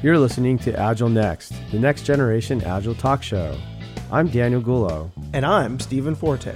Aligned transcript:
You're 0.00 0.16
listening 0.16 0.58
to 0.58 0.78
Agile 0.78 1.08
Next, 1.08 1.52
the 1.72 1.78
next 1.80 2.02
generation 2.02 2.62
Agile 2.62 2.94
talk 2.94 3.20
show. 3.20 3.58
I'm 4.12 4.28
Daniel 4.28 4.62
Gullo. 4.62 5.10
And 5.32 5.44
I'm 5.44 5.80
Stephen 5.80 6.14
Forte. 6.14 6.54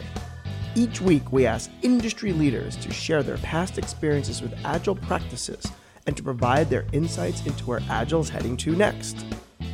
Each 0.76 1.00
week, 1.00 1.32
we 1.32 1.44
ask 1.44 1.68
industry 1.82 2.32
leaders 2.32 2.76
to 2.76 2.92
share 2.92 3.24
their 3.24 3.38
past 3.38 3.78
experiences 3.78 4.42
with 4.42 4.54
Agile 4.64 4.94
practices 4.94 5.66
and 6.06 6.16
to 6.16 6.22
provide 6.22 6.70
their 6.70 6.86
insights 6.92 7.44
into 7.44 7.66
where 7.66 7.80
Agile 7.90 8.20
is 8.20 8.28
heading 8.28 8.56
to 8.58 8.76
next. 8.76 9.26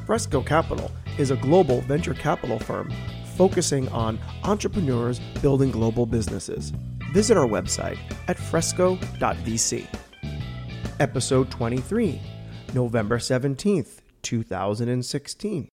Fresco 0.05 0.43
Capital 0.43 0.91
is 1.17 1.31
a 1.31 1.37
global 1.37 1.81
venture 1.83 2.13
capital 2.13 2.59
firm 2.59 2.93
focusing 3.35 3.89
on 3.89 4.19
entrepreneurs 4.45 5.21
building 5.41 5.71
global 5.71 6.05
businesses. 6.05 6.75
Visit 7.15 7.39
our 7.39 7.47
website 7.47 7.97
at 8.29 8.37
fresco.vc. 8.37 9.87
Episode 11.01 11.51
23, 11.51 12.21
November 12.75 13.17
17th, 13.17 14.01
2016. 14.21 15.71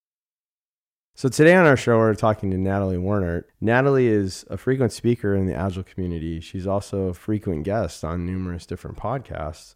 So 1.18 1.30
today 1.30 1.56
on 1.56 1.66
our 1.66 1.76
show, 1.76 1.98
we're 1.98 2.14
talking 2.14 2.52
to 2.52 2.60
Natalie 2.60 2.96
Warnert. 2.96 3.46
Natalie 3.60 4.06
is 4.06 4.46
a 4.52 4.56
frequent 4.56 4.92
speaker 4.92 5.34
in 5.34 5.48
the 5.48 5.56
Agile 5.56 5.82
community. 5.82 6.40
She's 6.40 6.68
also 6.68 7.08
a 7.08 7.14
frequent 7.16 7.64
guest 7.64 8.04
on 8.04 8.24
numerous 8.24 8.68
different 8.68 8.98
podcasts. 8.98 9.74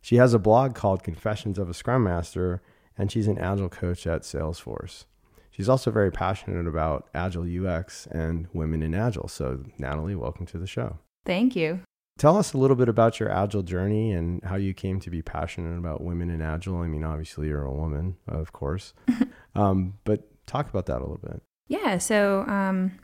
She 0.00 0.14
has 0.18 0.34
a 0.34 0.38
blog 0.38 0.76
called 0.76 1.02
Confessions 1.02 1.58
of 1.58 1.68
a 1.68 1.74
Scrum 1.74 2.04
Master, 2.04 2.62
and 2.96 3.10
she's 3.10 3.26
an 3.26 3.40
Agile 3.40 3.68
coach 3.68 4.06
at 4.06 4.22
Salesforce. 4.22 5.06
She's 5.50 5.68
also 5.68 5.90
very 5.90 6.12
passionate 6.12 6.68
about 6.68 7.08
Agile 7.12 7.66
UX 7.66 8.06
and 8.12 8.46
women 8.52 8.80
in 8.80 8.94
Agile. 8.94 9.26
So, 9.26 9.64
Natalie, 9.76 10.14
welcome 10.14 10.46
to 10.46 10.58
the 10.58 10.68
show. 10.68 11.00
Thank 11.26 11.56
you. 11.56 11.80
Tell 12.18 12.38
us 12.38 12.52
a 12.52 12.58
little 12.58 12.76
bit 12.76 12.88
about 12.88 13.18
your 13.18 13.32
Agile 13.32 13.64
journey 13.64 14.12
and 14.12 14.44
how 14.44 14.54
you 14.54 14.72
came 14.72 15.00
to 15.00 15.10
be 15.10 15.22
passionate 15.22 15.76
about 15.76 16.04
women 16.04 16.30
in 16.30 16.40
Agile. 16.40 16.82
I 16.82 16.86
mean, 16.86 17.02
obviously, 17.02 17.48
you're 17.48 17.64
a 17.64 17.74
woman, 17.74 18.16
of 18.28 18.52
course, 18.52 18.94
um, 19.56 19.94
but 20.04 20.28
talk 20.46 20.68
about 20.68 20.86
that 20.86 20.98
a 20.98 21.04
little 21.04 21.20
bit. 21.22 21.42
Yeah. 21.68 21.98
So 21.98 22.44
um, 22.46 22.98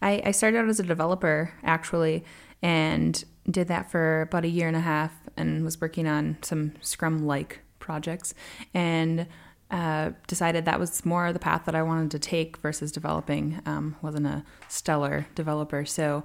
I, 0.00 0.22
I 0.24 0.30
started 0.30 0.58
out 0.58 0.68
as 0.68 0.80
a 0.80 0.82
developer 0.84 1.52
actually, 1.62 2.24
and 2.62 3.24
did 3.50 3.68
that 3.68 3.90
for 3.90 4.22
about 4.22 4.44
a 4.44 4.48
year 4.48 4.68
and 4.68 4.76
a 4.76 4.80
half, 4.80 5.12
and 5.36 5.64
was 5.64 5.80
working 5.80 6.06
on 6.06 6.38
some 6.42 6.74
Scrum-like 6.80 7.60
projects, 7.80 8.34
and 8.72 9.26
uh, 9.70 10.10
decided 10.26 10.64
that 10.64 10.78
was 10.78 11.04
more 11.04 11.32
the 11.32 11.38
path 11.38 11.64
that 11.64 11.74
I 11.74 11.82
wanted 11.82 12.10
to 12.12 12.18
take 12.18 12.58
versus 12.58 12.92
developing. 12.92 13.60
Um, 13.66 13.96
wasn't 14.00 14.26
a 14.26 14.44
stellar 14.68 15.26
developer, 15.34 15.84
so 15.84 16.24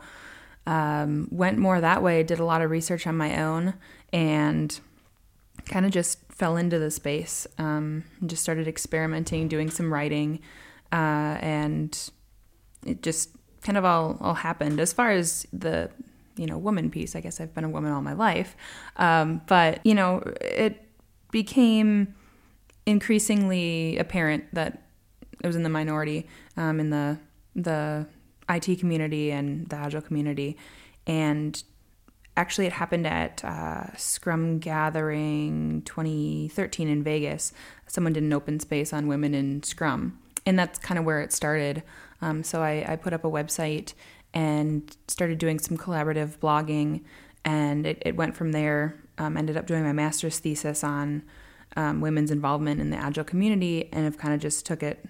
um, 0.67 1.27
went 1.31 1.57
more 1.57 1.81
that 1.81 2.03
way. 2.03 2.21
Did 2.23 2.39
a 2.39 2.45
lot 2.45 2.61
of 2.61 2.69
research 2.69 3.07
on 3.07 3.17
my 3.17 3.41
own, 3.41 3.73
and 4.13 4.79
kind 5.65 5.85
of 5.85 5.91
just 5.91 6.19
fell 6.37 6.55
into 6.55 6.77
the 6.77 6.91
space. 6.91 7.47
Um, 7.57 8.03
and 8.21 8.29
just 8.29 8.43
started 8.43 8.67
experimenting, 8.67 9.47
doing 9.47 9.69
some 9.69 9.91
writing, 9.91 10.39
uh, 10.91 11.37
and 11.41 12.09
it 12.85 13.01
just 13.01 13.31
kind 13.61 13.77
of 13.77 13.83
all 13.83 14.17
all 14.21 14.35
happened. 14.35 14.79
As 14.79 14.93
far 14.93 15.11
as 15.11 15.47
the 15.51 15.89
you 16.35 16.45
know 16.45 16.57
woman 16.57 16.89
piece, 16.91 17.15
I 17.15 17.21
guess 17.21 17.41
I've 17.41 17.53
been 17.53 17.63
a 17.63 17.69
woman 17.69 17.91
all 17.91 18.01
my 18.01 18.13
life, 18.13 18.55
um, 18.97 19.41
but 19.47 19.81
you 19.83 19.95
know 19.95 20.21
it 20.41 20.81
became 21.31 22.13
increasingly 22.85 23.97
apparent 23.97 24.45
that 24.53 24.83
I 25.43 25.47
was 25.47 25.55
in 25.55 25.63
the 25.63 25.69
minority 25.69 26.27
um, 26.55 26.79
in 26.79 26.91
the 26.91 27.17
the 27.55 28.07
IT 28.47 28.79
community 28.79 29.31
and 29.31 29.67
the 29.69 29.75
Agile 29.75 30.01
community, 30.01 30.55
and 31.07 31.61
actually 32.37 32.67
it 32.67 32.73
happened 32.73 33.07
at 33.07 33.43
uh, 33.43 33.93
Scrum 33.97 34.59
Gathering 34.59 35.81
2013 35.85 36.87
in 36.87 37.03
Vegas. 37.03 37.51
Someone 37.87 38.13
did 38.13 38.23
an 38.23 38.31
open 38.31 38.59
space 38.59 38.93
on 38.93 39.07
women 39.07 39.33
in 39.33 39.63
Scrum, 39.63 40.19
and 40.45 40.57
that's 40.57 40.77
kind 40.77 40.99
of 40.99 41.03
where 41.03 41.19
it 41.19 41.33
started. 41.33 41.83
Um, 42.21 42.43
so 42.43 42.61
I, 42.61 42.85
I, 42.87 42.95
put 42.95 43.13
up 43.13 43.25
a 43.25 43.29
website 43.29 43.93
and 44.33 44.95
started 45.07 45.37
doing 45.37 45.59
some 45.59 45.77
collaborative 45.77 46.37
blogging, 46.37 47.03
and 47.43 47.85
it, 47.85 48.01
it 48.05 48.15
went 48.15 48.35
from 48.35 48.51
there. 48.51 48.95
Um, 49.17 49.35
ended 49.35 49.57
up 49.57 49.65
doing 49.65 49.83
my 49.83 49.93
master's 49.93 50.39
thesis 50.39 50.83
on 50.83 51.23
um, 51.75 52.01
women's 52.01 52.31
involvement 52.31 52.79
in 52.79 52.91
the 52.91 52.97
Agile 52.97 53.23
community, 53.23 53.89
and 53.91 54.05
have 54.05 54.17
kind 54.17 54.33
of 54.33 54.39
just 54.39 54.65
took 54.65 54.83
it 54.83 55.03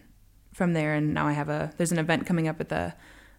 from 0.54 0.74
there. 0.74 0.94
And 0.94 1.14
now 1.14 1.28
I 1.28 1.34
have 1.34 1.50
a 1.50 1.74
there's 1.78 1.92
an 1.92 2.00
event 2.00 2.26
coming 2.26 2.48
up 2.48 2.60
at 2.62 2.70
the 2.70 2.94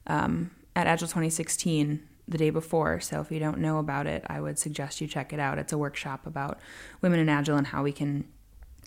um, 0.07 0.51
at 0.77 0.87
Agile 0.87 1.09
2016 1.09 2.08
the 2.29 2.39
day 2.39 2.51
before. 2.51 3.01
So 3.01 3.21
if 3.21 3.33
you 3.33 3.39
don't 3.39 3.59
know 3.59 3.79
about 3.79 4.07
it, 4.07 4.25
I 4.29 4.41
would 4.41 4.59
suggest 4.59 5.01
you 5.01 5.09
check 5.09 5.33
it 5.33 5.41
out. 5.41 5.59
It's 5.59 5.73
a 5.73 5.79
workshop 5.79 6.27
about 6.27 6.59
women 7.01 7.19
in 7.19 7.29
Agile 7.29 7.57
and 7.57 7.67
how 7.67 7.83
we 7.83 7.93
can 7.93 8.29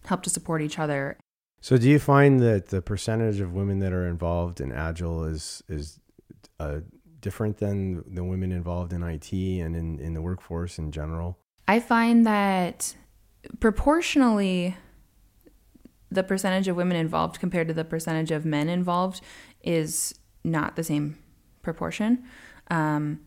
help 0.06 0.24
to 0.24 0.30
support 0.30 0.62
each 0.62 0.80
other. 0.80 1.18
So 1.62 1.78
do 1.78 1.90
you 1.90 2.00
find 2.00 2.40
that 2.42 2.68
the 2.68 2.82
percentage 2.82 3.40
of 3.40 3.54
women 3.54 3.80
that 3.80 3.94
are 3.94 4.08
involved 4.08 4.62
in 4.62 4.72
Agile 4.72 5.26
is 5.26 5.64
is 5.68 6.00
uh, 6.60 6.80
different 7.20 7.58
than 7.58 8.04
the 8.16 8.24
women 8.24 8.52
involved 8.52 8.94
in 8.94 9.04
IT 9.04 9.32
and 9.32 9.76
in, 9.76 10.00
in 10.00 10.14
the 10.14 10.22
workforce 10.22 10.78
in 10.78 10.92
general? 10.92 11.38
I 11.68 11.80
find 11.80 12.26
that 12.26 12.96
proportionally 13.60 14.76
the 16.10 16.24
percentage 16.24 16.68
of 16.68 16.76
women 16.76 16.98
involved 16.98 17.40
compared 17.40 17.68
to 17.68 17.74
the 17.74 17.86
percentage 17.86 18.32
of 18.32 18.46
men 18.46 18.68
involved 18.68 19.22
is 19.64 20.16
not 20.44 20.76
the 20.76 20.84
same 20.84 21.18
proportion. 21.62 22.24
Um, 22.70 23.22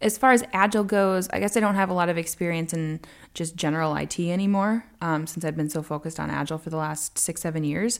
as 0.00 0.16
far 0.16 0.32
as 0.32 0.44
agile 0.52 0.84
goes, 0.84 1.28
I 1.30 1.40
guess 1.40 1.56
I 1.56 1.60
don't 1.60 1.74
have 1.74 1.90
a 1.90 1.94
lot 1.94 2.08
of 2.08 2.16
experience 2.16 2.72
in 2.72 3.00
just 3.34 3.56
general 3.56 3.96
IT 3.96 4.18
anymore 4.20 4.84
um, 5.00 5.26
since 5.26 5.44
I've 5.44 5.56
been 5.56 5.70
so 5.70 5.82
focused 5.82 6.20
on 6.20 6.30
agile 6.30 6.58
for 6.58 6.70
the 6.70 6.76
last 6.76 7.18
six, 7.18 7.40
seven 7.40 7.64
years. 7.64 7.98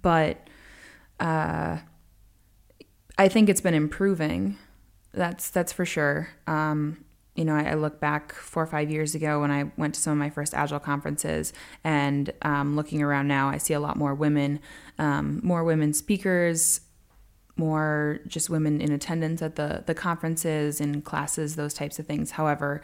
But 0.00 0.48
uh, 1.20 1.78
I 3.18 3.28
think 3.28 3.48
it's 3.48 3.60
been 3.60 3.74
improving. 3.74 4.56
That's 5.12 5.50
that's 5.50 5.72
for 5.72 5.84
sure. 5.84 6.30
Um, 6.46 7.04
you 7.36 7.44
know, 7.44 7.54
I, 7.54 7.70
I, 7.70 7.74
look 7.74 7.98
back 7.98 8.32
four 8.32 8.62
or 8.62 8.66
five 8.66 8.90
years 8.90 9.16
ago 9.16 9.40
when 9.40 9.50
I 9.50 9.72
went 9.76 9.94
to 9.96 10.00
some 10.00 10.12
of 10.12 10.18
my 10.18 10.30
first 10.30 10.54
agile 10.54 10.78
conferences, 10.78 11.52
and 11.82 12.32
um, 12.42 12.76
looking 12.76 13.02
around 13.02 13.26
now, 13.26 13.48
I 13.48 13.58
see 13.58 13.74
a 13.74 13.80
lot 13.80 13.96
more 13.96 14.14
women, 14.14 14.60
um, 14.98 15.40
more 15.42 15.64
women 15.64 15.92
speakers, 15.92 16.80
more 17.56 18.20
just 18.26 18.50
women 18.50 18.80
in 18.80 18.90
attendance 18.92 19.42
at 19.42 19.56
the 19.56 19.84
the 19.86 19.94
conferences 19.94 20.80
and 20.80 21.04
classes, 21.04 21.56
those 21.56 21.74
types 21.74 21.98
of 21.98 22.06
things. 22.06 22.32
However, 22.32 22.82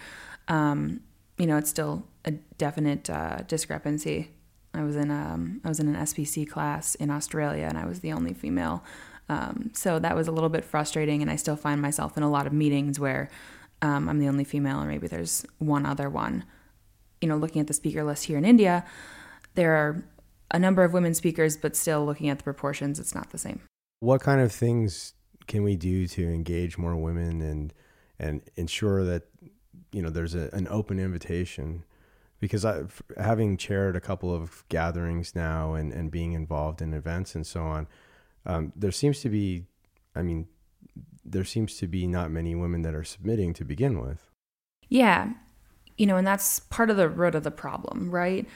um, 0.48 1.00
you 1.38 1.46
know, 1.46 1.56
it's 1.56 1.70
still 1.70 2.06
a 2.24 2.32
definite 2.58 3.08
uh, 3.08 3.38
discrepancy. 3.48 4.30
I 4.74 4.82
was 4.82 4.96
in 4.96 5.10
um, 5.10 5.60
I 5.64 5.68
was 5.68 5.80
in 5.80 5.88
an 5.88 6.00
SPC 6.02 6.48
class 6.48 6.94
in 6.94 7.10
Australia, 7.10 7.66
and 7.68 7.78
I 7.78 7.86
was 7.86 8.00
the 8.00 8.12
only 8.12 8.34
female. 8.34 8.84
Um, 9.28 9.70
so 9.74 9.98
that 9.98 10.16
was 10.16 10.28
a 10.28 10.32
little 10.32 10.48
bit 10.48 10.64
frustrating, 10.64 11.22
and 11.22 11.30
I 11.30 11.36
still 11.36 11.56
find 11.56 11.80
myself 11.80 12.16
in 12.16 12.22
a 12.22 12.30
lot 12.30 12.46
of 12.46 12.52
meetings 12.52 12.98
where 12.98 13.30
um, 13.82 14.08
I'm 14.08 14.18
the 14.18 14.28
only 14.28 14.44
female, 14.44 14.80
and 14.80 14.88
maybe 14.88 15.06
there's 15.06 15.44
one 15.58 15.86
other 15.86 16.10
one. 16.10 16.44
You 17.20 17.28
know, 17.28 17.36
looking 17.36 17.60
at 17.60 17.66
the 17.66 17.74
speaker 17.74 18.04
list 18.04 18.24
here 18.24 18.38
in 18.38 18.44
India, 18.44 18.84
there 19.54 19.72
are 19.74 20.04
a 20.50 20.58
number 20.58 20.84
of 20.84 20.92
women 20.92 21.14
speakers, 21.14 21.56
but 21.56 21.76
still 21.76 22.04
looking 22.04 22.28
at 22.28 22.38
the 22.38 22.44
proportions, 22.44 22.98
it's 22.98 23.14
not 23.14 23.30
the 23.30 23.38
same. 23.38 23.60
What 24.00 24.20
kind 24.20 24.40
of 24.40 24.52
things 24.52 25.14
can 25.46 25.62
we 25.62 25.76
do 25.76 26.06
to 26.06 26.22
engage 26.22 26.78
more 26.78 26.96
women 26.96 27.42
and 27.42 27.72
and 28.18 28.42
ensure 28.56 29.04
that 29.04 29.24
you 29.92 30.02
know 30.02 30.10
there's 30.10 30.34
a, 30.34 30.50
an 30.52 30.66
open 30.68 30.98
invitation? 30.98 31.84
Because 32.40 32.64
I, 32.64 32.84
having 33.18 33.58
chaired 33.58 33.96
a 33.96 34.00
couple 34.00 34.34
of 34.34 34.64
gatherings 34.70 35.34
now 35.34 35.74
and, 35.74 35.92
and 35.92 36.10
being 36.10 36.32
involved 36.32 36.80
in 36.80 36.94
events 36.94 37.34
and 37.34 37.46
so 37.46 37.62
on, 37.62 37.86
um, 38.46 38.72
there 38.74 38.92
seems 38.92 39.20
to 39.20 39.28
be, 39.28 39.66
I 40.16 40.22
mean, 40.22 40.46
there 41.22 41.44
seems 41.44 41.76
to 41.76 41.86
be 41.86 42.06
not 42.06 42.30
many 42.30 42.54
women 42.54 42.80
that 42.80 42.94
are 42.94 43.04
submitting 43.04 43.52
to 43.54 43.64
begin 43.64 44.00
with. 44.00 44.30
Yeah. 44.88 45.32
You 45.98 46.06
know, 46.06 46.16
and 46.16 46.26
that's 46.26 46.60
part 46.60 46.88
of 46.88 46.96
the 46.96 47.10
root 47.10 47.34
of 47.34 47.42
the 47.42 47.50
problem, 47.50 48.10
right? 48.10 48.46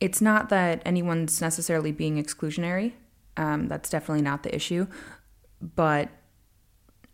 It's 0.00 0.22
not 0.22 0.48
that 0.48 0.80
anyone's 0.86 1.40
necessarily 1.40 1.92
being 1.92 2.22
exclusionary. 2.22 2.92
Um, 3.36 3.68
that's 3.68 3.90
definitely 3.90 4.22
not 4.22 4.42
the 4.42 4.54
issue. 4.54 4.86
But 5.60 6.08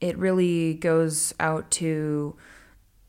it 0.00 0.17
really 0.19 0.75
goes 0.75 1.34
out 1.38 1.70
to 1.72 2.37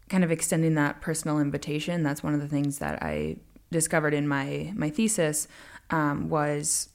kind 0.10 0.24
of 0.24 0.32
extending 0.32 0.76
that 0.76 1.02
personal 1.02 1.40
invitation. 1.40 2.04
That's 2.04 2.22
one 2.22 2.34
of 2.34 2.42
the 2.42 2.48
things 2.48 2.80
that 2.80 3.02
I 3.02 3.38
discovered 3.72 4.14
in 4.14 4.28
my 4.28 4.74
my 4.76 4.90
thesis 4.90 5.48
um, 5.90 6.30
was 6.30 6.90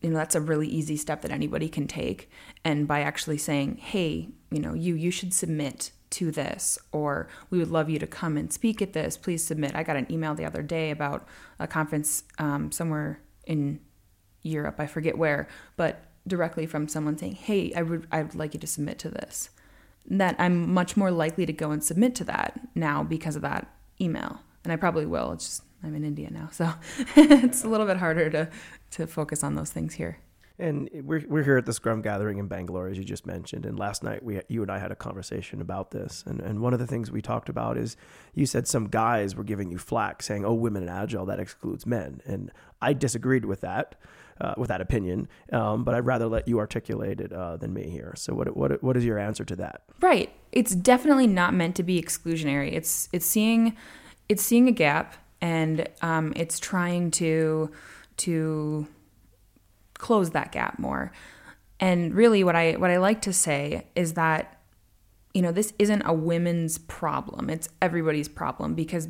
you 0.00 0.10
know 0.10 0.16
that's 0.16 0.34
a 0.34 0.40
really 0.40 0.68
easy 0.68 0.96
step 0.96 1.22
that 1.22 1.30
anybody 1.30 1.68
can 1.68 1.86
take 1.86 2.30
and 2.64 2.88
by 2.88 3.00
actually 3.00 3.38
saying 3.38 3.76
hey 3.76 4.28
you 4.50 4.60
know 4.60 4.74
you 4.74 4.94
you 4.94 5.10
should 5.10 5.32
submit 5.32 5.92
to 6.10 6.30
this 6.30 6.78
or 6.92 7.28
we 7.50 7.58
would 7.58 7.70
love 7.70 7.90
you 7.90 7.98
to 7.98 8.06
come 8.06 8.36
and 8.36 8.52
speak 8.52 8.82
at 8.82 8.92
this 8.92 9.16
please 9.16 9.44
submit 9.44 9.74
i 9.74 9.82
got 9.82 9.96
an 9.96 10.06
email 10.10 10.34
the 10.34 10.44
other 10.44 10.62
day 10.62 10.90
about 10.90 11.26
a 11.58 11.66
conference 11.66 12.24
um, 12.38 12.70
somewhere 12.70 13.20
in 13.46 13.80
europe 14.44 14.76
i 14.78 14.86
forget 14.86 15.18
where 15.18 15.48
but 15.76 16.04
directly 16.26 16.66
from 16.66 16.86
someone 16.86 17.18
saying 17.18 17.34
hey 17.34 17.72
i 17.74 17.82
would 17.82 18.06
i 18.12 18.22
would 18.22 18.34
like 18.34 18.54
you 18.54 18.60
to 18.60 18.66
submit 18.66 18.98
to 18.98 19.08
this 19.08 19.50
that 20.06 20.36
i'm 20.38 20.72
much 20.72 20.96
more 20.96 21.10
likely 21.10 21.44
to 21.44 21.52
go 21.52 21.70
and 21.70 21.82
submit 21.82 22.14
to 22.14 22.24
that 22.24 22.60
now 22.74 23.02
because 23.02 23.34
of 23.34 23.42
that 23.42 23.66
email 24.00 24.40
and 24.62 24.72
i 24.72 24.76
probably 24.76 25.06
will 25.06 25.32
it's 25.32 25.44
just 25.44 25.62
i'm 25.82 25.94
in 25.94 26.04
india 26.04 26.30
now 26.30 26.48
so 26.52 26.72
it's 27.16 27.64
a 27.64 27.68
little 27.68 27.86
bit 27.86 27.96
harder 27.96 28.30
to 28.30 28.48
to 28.94 29.06
focus 29.06 29.42
on 29.42 29.54
those 29.54 29.70
things 29.70 29.94
here. 29.94 30.18
And 30.56 30.88
we're, 31.02 31.24
we're 31.26 31.42
here 31.42 31.56
at 31.56 31.66
the 31.66 31.72
Scrum 31.72 32.00
gathering 32.00 32.38
in 32.38 32.46
Bangalore, 32.46 32.86
as 32.86 32.96
you 32.96 33.02
just 33.02 33.26
mentioned. 33.26 33.66
And 33.66 33.76
last 33.76 34.04
night, 34.04 34.22
we 34.22 34.40
you 34.46 34.62
and 34.62 34.70
I 34.70 34.78
had 34.78 34.92
a 34.92 34.94
conversation 34.94 35.60
about 35.60 35.90
this. 35.90 36.22
And, 36.26 36.38
and 36.40 36.60
one 36.60 36.72
of 36.72 36.78
the 36.78 36.86
things 36.86 37.10
we 37.10 37.20
talked 37.20 37.48
about 37.48 37.76
is 37.76 37.96
you 38.34 38.46
said 38.46 38.68
some 38.68 38.86
guys 38.86 39.34
were 39.34 39.42
giving 39.42 39.72
you 39.72 39.78
flack, 39.78 40.22
saying, 40.22 40.44
"Oh, 40.44 40.54
women 40.54 40.84
in 40.84 40.88
agile 40.88 41.26
that 41.26 41.40
excludes 41.40 41.86
men." 41.86 42.20
And 42.24 42.52
I 42.80 42.92
disagreed 42.92 43.44
with 43.44 43.62
that, 43.62 43.96
uh, 44.40 44.54
with 44.56 44.68
that 44.68 44.80
opinion. 44.80 45.28
Um, 45.52 45.84
but 45.84 45.94
I'd 45.94 46.06
rather 46.06 46.26
let 46.26 46.48
you 46.48 46.58
articulate 46.58 47.20
it 47.20 47.32
uh, 47.32 47.56
than 47.56 47.72
me 47.72 47.88
here. 47.88 48.14
So 48.16 48.34
what 48.34 48.56
what 48.56 48.82
what 48.82 48.96
is 48.96 49.04
your 49.04 49.18
answer 49.18 49.44
to 49.44 49.56
that? 49.56 49.82
Right. 50.00 50.32
It's 50.52 50.74
definitely 50.74 51.26
not 51.26 51.54
meant 51.54 51.76
to 51.76 51.82
be 51.82 52.00
exclusionary. 52.00 52.72
It's 52.72 53.08
it's 53.12 53.26
seeing 53.26 53.76
it's 54.28 54.42
seeing 54.42 54.68
a 54.68 54.72
gap 54.72 55.16
and 55.40 55.88
um, 56.02 56.32
it's 56.36 56.58
trying 56.58 57.10
to 57.12 57.70
to 58.18 58.86
close 59.98 60.30
that 60.30 60.52
gap 60.52 60.78
more. 60.78 61.12
And 61.80 62.14
really 62.14 62.44
what 62.44 62.56
I 62.56 62.72
what 62.72 62.90
I 62.90 62.98
like 62.98 63.22
to 63.22 63.32
say 63.32 63.86
is 63.94 64.14
that 64.14 64.60
you 65.34 65.42
know, 65.42 65.50
this 65.50 65.74
isn't 65.80 66.02
a 66.06 66.12
women's 66.12 66.78
problem. 66.78 67.50
It's 67.50 67.68
everybody's 67.82 68.28
problem 68.28 68.74
because 68.74 69.08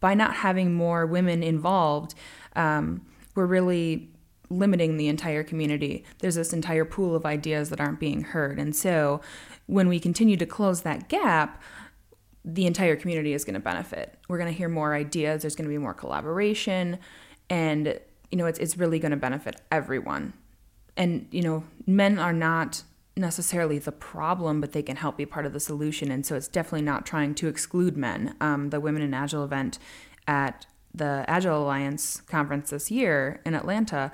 by 0.00 0.12
not 0.12 0.34
having 0.34 0.74
more 0.74 1.06
women 1.06 1.44
involved, 1.44 2.14
um, 2.56 3.06
we're 3.36 3.46
really 3.46 4.10
limiting 4.50 4.96
the 4.96 5.08
entire 5.08 5.42
community. 5.42 6.04
There's 6.18 6.34
this 6.34 6.52
entire 6.52 6.84
pool 6.84 7.14
of 7.14 7.24
ideas 7.24 7.70
that 7.70 7.80
aren't 7.80 8.00
being 8.00 8.22
heard. 8.22 8.58
And 8.58 8.74
so 8.74 9.20
when 9.66 9.88
we 9.88 9.98
continue 9.98 10.36
to 10.36 10.46
close 10.46 10.82
that 10.82 11.08
gap, 11.08 11.62
the 12.44 12.66
entire 12.66 12.96
community 12.96 13.32
is 13.32 13.44
going 13.44 13.54
to 13.54 13.60
benefit. 13.60 14.18
We're 14.28 14.38
going 14.38 14.52
to 14.52 14.56
hear 14.56 14.68
more 14.68 14.94
ideas, 14.94 15.42
there's 15.42 15.56
going 15.56 15.68
to 15.68 15.74
be 15.74 15.78
more 15.78 15.94
collaboration, 15.94 16.98
and 17.48 17.98
you 18.30 18.38
know, 18.38 18.46
it's 18.46 18.58
it's 18.58 18.76
really 18.76 18.98
going 18.98 19.12
to 19.12 19.16
benefit 19.16 19.60
everyone. 19.70 20.34
And 20.96 21.26
you 21.30 21.42
know, 21.42 21.64
men 21.86 22.18
are 22.18 22.32
not 22.32 22.82
necessarily 23.16 23.78
the 23.78 23.92
problem, 23.92 24.60
but 24.60 24.72
they 24.72 24.82
can 24.82 24.96
help 24.96 25.16
be 25.16 25.24
part 25.24 25.46
of 25.46 25.52
the 25.52 25.60
solution. 25.60 26.10
And 26.10 26.26
so 26.26 26.34
it's 26.34 26.48
definitely 26.48 26.82
not 26.82 27.06
trying 27.06 27.34
to 27.36 27.48
exclude 27.48 27.96
men. 27.96 28.34
Um, 28.40 28.70
the 28.70 28.80
Women 28.80 29.02
in 29.02 29.14
Agile 29.14 29.44
event 29.44 29.78
at 30.26 30.66
the 30.94 31.24
Agile 31.26 31.62
Alliance 31.62 32.20
conference 32.22 32.70
this 32.70 32.90
year 32.90 33.40
in 33.44 33.54
Atlanta 33.54 34.12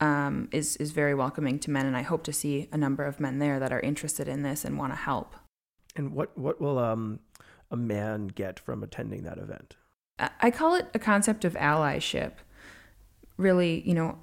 um, 0.00 0.48
is 0.52 0.76
is 0.76 0.92
very 0.92 1.14
welcoming 1.14 1.58
to 1.60 1.70
men, 1.70 1.86
and 1.86 1.96
I 1.96 2.02
hope 2.02 2.22
to 2.24 2.32
see 2.32 2.68
a 2.72 2.78
number 2.78 3.04
of 3.04 3.20
men 3.20 3.38
there 3.38 3.58
that 3.58 3.72
are 3.72 3.80
interested 3.80 4.28
in 4.28 4.42
this 4.42 4.64
and 4.64 4.78
want 4.78 4.92
to 4.92 4.96
help. 4.96 5.34
And 5.96 6.12
what 6.12 6.36
what 6.38 6.60
will 6.60 6.78
um, 6.78 7.20
a 7.70 7.76
man 7.76 8.28
get 8.28 8.58
from 8.58 8.82
attending 8.82 9.24
that 9.24 9.38
event? 9.38 9.76
I 10.40 10.50
call 10.50 10.74
it 10.74 10.86
a 10.92 10.98
concept 10.98 11.46
of 11.46 11.54
allyship 11.54 12.32
really, 13.40 13.82
you 13.86 13.94
know, 13.94 14.18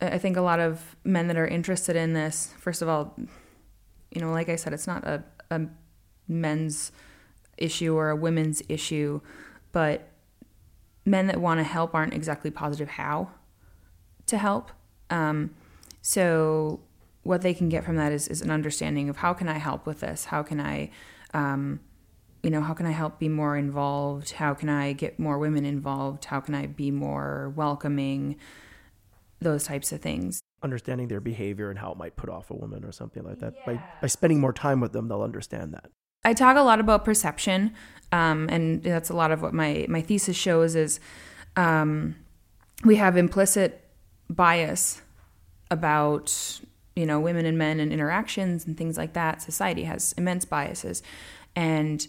I 0.00 0.18
think 0.18 0.36
a 0.36 0.42
lot 0.42 0.60
of 0.60 0.96
men 1.02 1.26
that 1.28 1.36
are 1.36 1.46
interested 1.46 1.96
in 1.96 2.12
this, 2.12 2.54
first 2.58 2.82
of 2.82 2.88
all, 2.88 3.18
you 4.10 4.20
know, 4.20 4.30
like 4.30 4.48
I 4.48 4.56
said, 4.56 4.72
it's 4.72 4.86
not 4.86 5.04
a, 5.04 5.24
a 5.50 5.62
men's 6.28 6.92
issue 7.56 7.94
or 7.94 8.10
a 8.10 8.16
women's 8.16 8.62
issue, 8.68 9.20
but 9.72 10.08
men 11.08 11.26
that 11.26 11.40
want 11.40 11.58
to 11.58 11.64
help 11.64 11.94
aren't 11.94 12.14
exactly 12.14 12.50
positive 12.50 12.90
how 12.90 13.30
to 14.26 14.38
help. 14.38 14.70
Um, 15.10 15.54
so 16.02 16.80
what 17.22 17.42
they 17.42 17.54
can 17.54 17.68
get 17.68 17.84
from 17.84 17.96
that 17.96 18.12
is, 18.12 18.28
is 18.28 18.42
an 18.42 18.50
understanding 18.50 19.08
of 19.08 19.18
how 19.18 19.32
can 19.34 19.48
I 19.48 19.58
help 19.58 19.86
with 19.86 20.00
this? 20.00 20.26
How 20.26 20.42
can 20.42 20.60
I, 20.60 20.90
um, 21.34 21.80
you 22.42 22.50
know, 22.50 22.60
how 22.60 22.74
can 22.74 22.86
I 22.86 22.92
help 22.92 23.18
be 23.18 23.28
more 23.28 23.56
involved? 23.56 24.32
How 24.32 24.54
can 24.54 24.68
I 24.68 24.92
get 24.92 25.18
more 25.18 25.38
women 25.38 25.64
involved? 25.64 26.26
How 26.26 26.40
can 26.40 26.54
I 26.54 26.66
be 26.66 26.90
more 26.90 27.52
welcoming? 27.56 28.36
Those 29.40 29.64
types 29.64 29.92
of 29.92 30.00
things. 30.00 30.40
Understanding 30.62 31.08
their 31.08 31.20
behavior 31.20 31.70
and 31.70 31.78
how 31.78 31.92
it 31.92 31.98
might 31.98 32.16
put 32.16 32.28
off 32.28 32.50
a 32.50 32.54
woman 32.54 32.84
or 32.84 32.92
something 32.92 33.22
like 33.24 33.38
that. 33.40 33.54
Yeah. 33.56 33.74
By, 33.74 33.82
by 34.02 34.06
spending 34.08 34.40
more 34.40 34.52
time 34.52 34.80
with 34.80 34.92
them, 34.92 35.08
they'll 35.08 35.22
understand 35.22 35.74
that. 35.74 35.90
I 36.24 36.34
talk 36.34 36.56
a 36.56 36.62
lot 36.62 36.80
about 36.80 37.04
perception, 37.04 37.74
um, 38.12 38.48
and 38.50 38.82
that's 38.82 39.10
a 39.10 39.14
lot 39.14 39.30
of 39.30 39.42
what 39.42 39.54
my, 39.54 39.86
my 39.88 40.02
thesis 40.02 40.36
shows 40.36 40.74
is 40.74 41.00
um, 41.56 42.16
we 42.84 42.96
have 42.96 43.16
implicit 43.16 43.84
bias 44.30 45.02
about 45.70 46.60
you 46.94 47.06
know 47.06 47.20
women 47.20 47.46
and 47.46 47.58
men 47.58 47.80
and 47.80 47.92
interactions 47.92 48.66
and 48.66 48.76
things 48.76 48.96
like 48.96 49.12
that. 49.14 49.42
Society 49.42 49.84
has 49.84 50.12
immense 50.14 50.44
biases, 50.44 51.02
and 51.56 52.06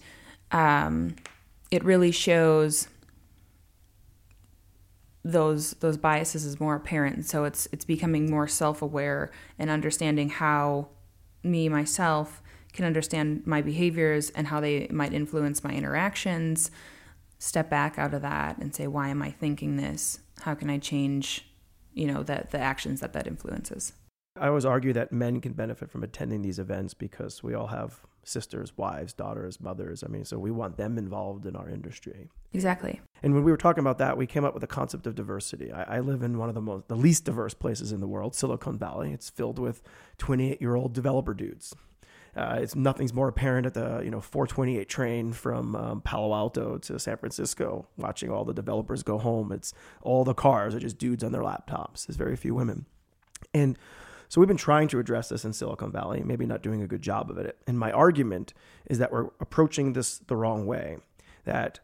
um, 0.51 1.15
it 1.71 1.83
really 1.83 2.11
shows 2.11 2.87
those 5.23 5.71
those 5.73 5.97
biases 5.97 6.45
is 6.45 6.59
more 6.59 6.75
apparent. 6.75 7.25
So 7.25 7.43
it's 7.43 7.67
it's 7.71 7.85
becoming 7.85 8.29
more 8.29 8.47
self 8.47 8.81
aware 8.81 9.31
and 9.57 9.69
understanding 9.69 10.29
how 10.29 10.89
me 11.43 11.69
myself 11.69 12.41
can 12.73 12.85
understand 12.85 13.45
my 13.45 13.61
behaviors 13.61 14.29
and 14.31 14.47
how 14.47 14.59
they 14.59 14.87
might 14.89 15.13
influence 15.13 15.63
my 15.63 15.71
interactions. 15.71 16.71
Step 17.39 17.69
back 17.69 17.97
out 17.97 18.13
of 18.13 18.21
that 18.21 18.57
and 18.57 18.75
say, 18.75 18.87
why 18.87 19.09
am 19.09 19.21
I 19.21 19.31
thinking 19.31 19.77
this? 19.77 20.19
How 20.41 20.53
can 20.53 20.69
I 20.69 20.77
change, 20.77 21.49
you 21.93 22.05
know, 22.05 22.23
that 22.23 22.51
the 22.51 22.59
actions 22.59 22.99
that 23.01 23.13
that 23.13 23.27
influences? 23.27 23.93
I 24.39 24.47
always 24.47 24.65
argue 24.65 24.93
that 24.93 25.11
men 25.11 25.41
can 25.41 25.53
benefit 25.53 25.89
from 25.89 26.03
attending 26.03 26.41
these 26.41 26.59
events 26.59 26.93
because 26.93 27.43
we 27.43 27.53
all 27.53 27.67
have 27.67 28.01
sisters, 28.23 28.77
wives, 28.77 29.11
daughters, 29.13 29.59
mothers. 29.59 30.03
I 30.03 30.07
mean, 30.07 30.23
so 30.23 30.37
we 30.37 30.51
want 30.51 30.77
them 30.77 30.97
involved 30.97 31.45
in 31.45 31.55
our 31.55 31.69
industry. 31.69 32.29
Exactly. 32.53 33.01
And 33.23 33.33
when 33.33 33.43
we 33.43 33.51
were 33.51 33.57
talking 33.57 33.81
about 33.81 33.97
that, 33.97 34.17
we 34.17 34.27
came 34.27 34.45
up 34.45 34.53
with 34.53 34.61
the 34.61 34.67
concept 34.67 35.07
of 35.07 35.15
diversity. 35.15 35.71
I, 35.71 35.97
I 35.97 35.99
live 35.99 36.21
in 36.21 36.37
one 36.37 36.49
of 36.49 36.55
the 36.55 36.61
most, 36.61 36.87
the 36.87 36.95
least 36.95 37.25
diverse 37.25 37.53
places 37.53 37.91
in 37.91 37.99
the 37.99 38.07
world, 38.07 38.35
Silicon 38.35 38.77
Valley. 38.77 39.11
It's 39.11 39.29
filled 39.29 39.59
with 39.59 39.81
28 40.19 40.61
year 40.61 40.75
old 40.75 40.93
developer 40.93 41.33
dudes. 41.33 41.75
Uh, 42.35 42.59
it's 42.61 42.75
nothing's 42.75 43.13
more 43.13 43.27
apparent 43.27 43.65
at 43.65 43.73
the 43.73 44.01
you 44.03 44.11
know 44.11 44.21
428 44.21 44.87
train 44.87 45.33
from 45.33 45.75
um, 45.75 46.01
Palo 46.01 46.33
Alto 46.33 46.77
to 46.77 46.99
San 46.99 47.17
Francisco, 47.17 47.87
watching 47.97 48.29
all 48.29 48.45
the 48.45 48.53
developers 48.53 49.03
go 49.03 49.17
home. 49.17 49.51
It's 49.51 49.73
all 50.01 50.23
the 50.23 50.33
cars 50.33 50.75
are 50.75 50.79
just 50.79 50.97
dudes 50.97 51.23
on 51.23 51.31
their 51.31 51.41
laptops. 51.41 52.05
There's 52.05 52.17
very 52.17 52.35
few 52.35 52.55
women, 52.55 52.85
and 53.53 53.77
so 54.29 54.39
we've 54.39 54.47
been 54.47 54.57
trying 54.57 54.87
to 54.89 54.99
address 54.99 55.29
this 55.29 55.43
in 55.43 55.53
Silicon 55.53 55.91
Valley, 55.91 56.21
maybe 56.23 56.45
not 56.45 56.61
doing 56.61 56.83
a 56.83 56.87
good 56.87 57.01
job 57.01 57.31
of 57.31 57.39
it. 57.39 57.57
And 57.65 57.79
my 57.79 57.91
argument 57.91 58.53
is 58.85 58.99
that 58.99 59.11
we're 59.11 59.25
approaching 59.39 59.93
this 59.93 60.19
the 60.19 60.35
wrong 60.35 60.67
way. 60.67 60.97
That 61.45 61.79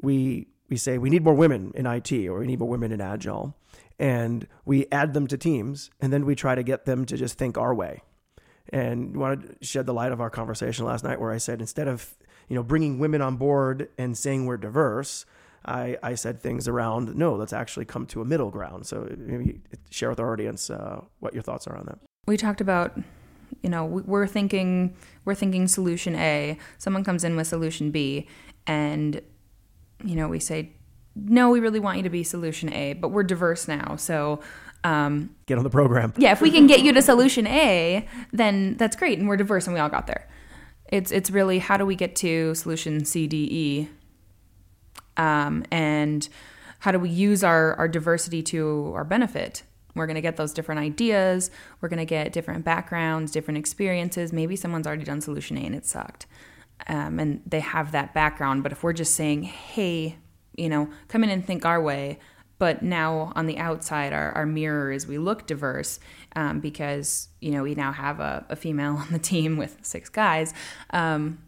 we 0.00 0.46
we 0.68 0.76
say 0.76 0.98
we 0.98 1.10
need 1.10 1.24
more 1.24 1.34
women 1.34 1.72
in 1.74 1.86
IT 1.86 2.12
or 2.12 2.38
we 2.38 2.46
need 2.46 2.60
more 2.60 2.68
women 2.68 2.92
in 2.92 3.00
agile 3.00 3.56
and 3.98 4.46
we 4.64 4.86
add 4.92 5.14
them 5.14 5.26
to 5.26 5.36
teams 5.36 5.90
and 6.00 6.12
then 6.12 6.24
we 6.24 6.34
try 6.34 6.54
to 6.54 6.62
get 6.62 6.84
them 6.84 7.04
to 7.06 7.16
just 7.16 7.36
think 7.36 7.58
our 7.58 7.74
way. 7.74 8.02
And 8.70 9.16
want 9.16 9.60
to 9.60 9.64
shed 9.64 9.86
the 9.86 9.94
light 9.94 10.12
of 10.12 10.20
our 10.20 10.30
conversation 10.30 10.84
last 10.84 11.02
night 11.02 11.20
where 11.20 11.30
I 11.30 11.38
said 11.38 11.60
instead 11.60 11.88
of, 11.88 12.14
you 12.48 12.54
know, 12.54 12.62
bringing 12.62 12.98
women 12.98 13.22
on 13.22 13.36
board 13.36 13.88
and 13.96 14.16
saying 14.16 14.44
we're 14.44 14.58
diverse, 14.58 15.24
I, 15.64 15.96
I 16.02 16.14
said 16.14 16.40
things 16.40 16.68
around, 16.68 17.14
no, 17.16 17.34
let's 17.34 17.52
actually 17.52 17.84
come 17.84 18.06
to 18.06 18.20
a 18.20 18.24
middle 18.24 18.50
ground. 18.50 18.86
So 18.86 19.08
maybe 19.16 19.60
share 19.90 20.08
with 20.10 20.20
our 20.20 20.32
audience 20.32 20.70
uh, 20.70 21.02
what 21.20 21.34
your 21.34 21.42
thoughts 21.42 21.66
are 21.66 21.76
on 21.76 21.86
that. 21.86 21.98
We 22.26 22.36
talked 22.36 22.60
about, 22.60 22.98
you 23.62 23.70
know, 23.70 23.84
we're 23.84 24.26
thinking 24.26 24.96
we're 25.24 25.34
thinking 25.34 25.66
solution 25.66 26.14
A. 26.14 26.58
Someone 26.78 27.04
comes 27.04 27.24
in 27.24 27.36
with 27.36 27.46
solution 27.46 27.90
B, 27.90 28.28
and 28.66 29.20
you 30.04 30.14
know 30.14 30.28
we 30.28 30.38
say, 30.38 30.72
no, 31.16 31.50
we 31.50 31.60
really 31.60 31.80
want 31.80 31.96
you 31.96 32.02
to 32.02 32.10
be 32.10 32.22
solution 32.22 32.72
A, 32.72 32.92
but 32.92 33.08
we're 33.08 33.22
diverse 33.22 33.66
now, 33.66 33.96
so. 33.96 34.40
Um, 34.88 35.34
get 35.46 35.58
on 35.58 35.64
the 35.64 35.70
program. 35.70 36.14
yeah, 36.16 36.32
if 36.32 36.40
we 36.40 36.50
can 36.50 36.66
get 36.66 36.80
you 36.80 36.92
to 36.92 37.02
solution 37.02 37.46
A, 37.46 38.06
then 38.32 38.76
that's 38.76 38.96
great, 38.96 39.18
and 39.18 39.28
we're 39.28 39.36
diverse, 39.36 39.66
and 39.66 39.74
we 39.74 39.80
all 39.80 39.88
got 39.88 40.06
there. 40.06 40.28
It's 40.90 41.12
it's 41.12 41.30
really 41.30 41.58
how 41.58 41.76
do 41.76 41.84
we 41.84 41.94
get 41.94 42.16
to 42.16 42.54
solution 42.54 43.04
C, 43.04 43.26
D, 43.26 43.48
E 43.50 43.88
um, 45.18 45.64
and 45.70 46.28
how 46.78 46.92
do 46.92 46.98
we 46.98 47.10
use 47.10 47.44
our, 47.44 47.74
our 47.74 47.88
diversity 47.88 48.42
to 48.44 48.92
our 48.94 49.04
benefit 49.04 49.64
we're 49.94 50.06
going 50.06 50.14
to 50.14 50.20
get 50.20 50.36
those 50.36 50.52
different 50.52 50.80
ideas 50.80 51.50
we're 51.80 51.88
going 51.88 51.98
to 51.98 52.04
get 52.04 52.32
different 52.32 52.64
backgrounds 52.64 53.32
different 53.32 53.58
experiences 53.58 54.32
maybe 54.32 54.54
someone's 54.54 54.86
already 54.86 55.04
done 55.04 55.20
solution 55.20 55.58
a 55.58 55.60
and 55.60 55.74
it 55.74 55.84
sucked 55.84 56.26
um, 56.86 57.18
and 57.18 57.42
they 57.44 57.60
have 57.60 57.90
that 57.90 58.14
background 58.14 58.62
but 58.62 58.70
if 58.70 58.82
we're 58.82 58.92
just 58.92 59.14
saying 59.14 59.42
hey 59.42 60.16
you 60.56 60.68
know 60.68 60.88
come 61.08 61.24
in 61.24 61.30
and 61.30 61.44
think 61.44 61.66
our 61.66 61.82
way 61.82 62.18
but 62.58 62.82
now 62.82 63.32
on 63.36 63.46
the 63.46 63.58
outside, 63.58 64.12
our, 64.12 64.32
our 64.32 64.46
mirror 64.46 64.90
is 64.90 65.06
we 65.06 65.18
look 65.18 65.46
diverse 65.46 66.00
um, 66.36 66.60
because 66.60 67.28
you 67.40 67.50
know 67.52 67.62
we 67.62 67.74
now 67.74 67.92
have 67.92 68.20
a, 68.20 68.44
a, 68.48 68.56
female 68.56 68.96
on 68.96 69.08
the 69.12 69.18
team 69.18 69.56
with 69.56 69.78
six 69.82 70.08
guys. 70.08 70.52
Um, 70.90 71.38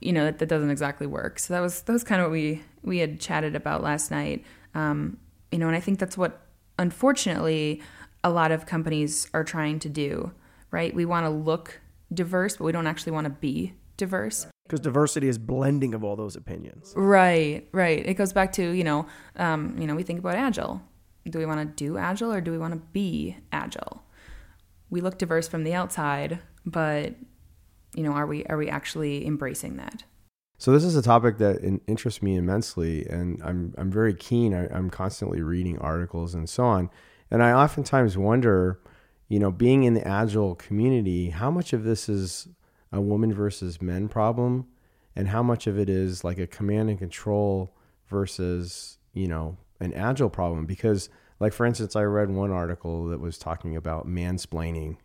you 0.00 0.12
know 0.12 0.24
that, 0.24 0.38
that, 0.38 0.48
doesn't 0.48 0.70
exactly 0.70 1.06
work. 1.06 1.38
So 1.38 1.54
that 1.54 1.60
was 1.60 1.82
that 1.82 1.92
was 1.92 2.04
kind 2.04 2.20
of 2.20 2.26
what 2.26 2.32
we 2.32 2.62
we 2.82 2.98
had 2.98 3.20
chatted 3.20 3.54
about 3.54 3.82
last 3.82 4.10
night. 4.10 4.44
Um, 4.74 5.18
you 5.52 5.58
know, 5.58 5.66
and 5.66 5.76
I 5.76 5.80
think 5.80 5.98
that's 5.98 6.16
what 6.16 6.40
unfortunately 6.78 7.82
a 8.24 8.30
lot 8.30 8.50
of 8.52 8.66
companies 8.66 9.28
are 9.32 9.44
trying 9.44 9.78
to 9.80 9.88
do. 9.88 10.32
Right? 10.70 10.94
We 10.94 11.04
want 11.04 11.26
to 11.26 11.30
look 11.30 11.80
diverse, 12.12 12.56
but 12.56 12.64
we 12.64 12.72
don't 12.72 12.86
actually 12.86 13.12
want 13.12 13.24
to 13.24 13.30
be 13.30 13.74
diverse 13.96 14.46
because 14.70 14.80
diversity 14.80 15.26
is 15.26 15.36
blending 15.36 15.94
of 15.94 16.04
all 16.04 16.14
those 16.14 16.36
opinions. 16.36 16.92
Right, 16.96 17.68
right. 17.72 18.06
It 18.06 18.14
goes 18.14 18.32
back 18.32 18.52
to 18.52 18.70
you 18.70 18.84
know, 18.84 19.06
um, 19.36 19.76
you 19.78 19.86
know, 19.86 19.96
we 19.96 20.04
think 20.04 20.20
about 20.20 20.36
agile. 20.36 20.80
Do 21.28 21.38
we 21.38 21.46
want 21.46 21.60
to 21.60 21.84
do 21.84 21.98
agile 21.98 22.32
or 22.32 22.40
do 22.40 22.52
we 22.52 22.58
want 22.58 22.74
to 22.74 22.80
be 22.92 23.36
agile? 23.52 24.04
We 24.88 25.00
look 25.00 25.18
diverse 25.18 25.48
from 25.48 25.64
the 25.64 25.74
outside, 25.74 26.38
but 26.64 27.16
you 27.94 28.04
know, 28.04 28.12
are 28.12 28.26
we 28.26 28.44
are 28.44 28.56
we 28.56 28.68
actually 28.68 29.26
embracing 29.26 29.76
that? 29.78 30.04
So 30.58 30.72
this 30.72 30.84
is 30.84 30.94
a 30.94 31.02
topic 31.02 31.38
that 31.38 31.80
interests 31.88 32.22
me 32.22 32.36
immensely, 32.36 33.06
and 33.06 33.42
I'm 33.42 33.74
I'm 33.76 33.90
very 33.90 34.14
keen. 34.14 34.54
I, 34.54 34.68
I'm 34.68 34.88
constantly 34.88 35.42
reading 35.42 35.78
articles 35.78 36.32
and 36.32 36.48
so 36.48 36.64
on, 36.64 36.90
and 37.28 37.42
I 37.42 37.52
oftentimes 37.52 38.16
wonder, 38.16 38.80
you 39.28 39.40
know, 39.40 39.50
being 39.50 39.82
in 39.82 39.94
the 39.94 40.06
agile 40.06 40.54
community, 40.54 41.30
how 41.30 41.50
much 41.50 41.72
of 41.72 41.82
this 41.82 42.08
is 42.08 42.48
a 42.92 43.00
woman 43.00 43.32
versus 43.32 43.80
men 43.80 44.08
problem 44.08 44.66
and 45.16 45.28
how 45.28 45.42
much 45.42 45.66
of 45.66 45.78
it 45.78 45.88
is 45.88 46.24
like 46.24 46.38
a 46.38 46.46
command 46.46 46.90
and 46.90 46.98
control 46.98 47.74
versus 48.08 48.98
you 49.12 49.28
know 49.28 49.56
an 49.80 49.92
agile 49.94 50.30
problem? 50.30 50.66
Because 50.66 51.08
like 51.38 51.52
for 51.52 51.64
instance 51.66 51.96
i 51.96 52.02
read 52.02 52.30
one 52.30 52.50
article 52.50 53.06
that 53.06 53.20
was 53.20 53.38
talking 53.38 53.76
about 53.76 54.06
mansplaining 54.06 54.96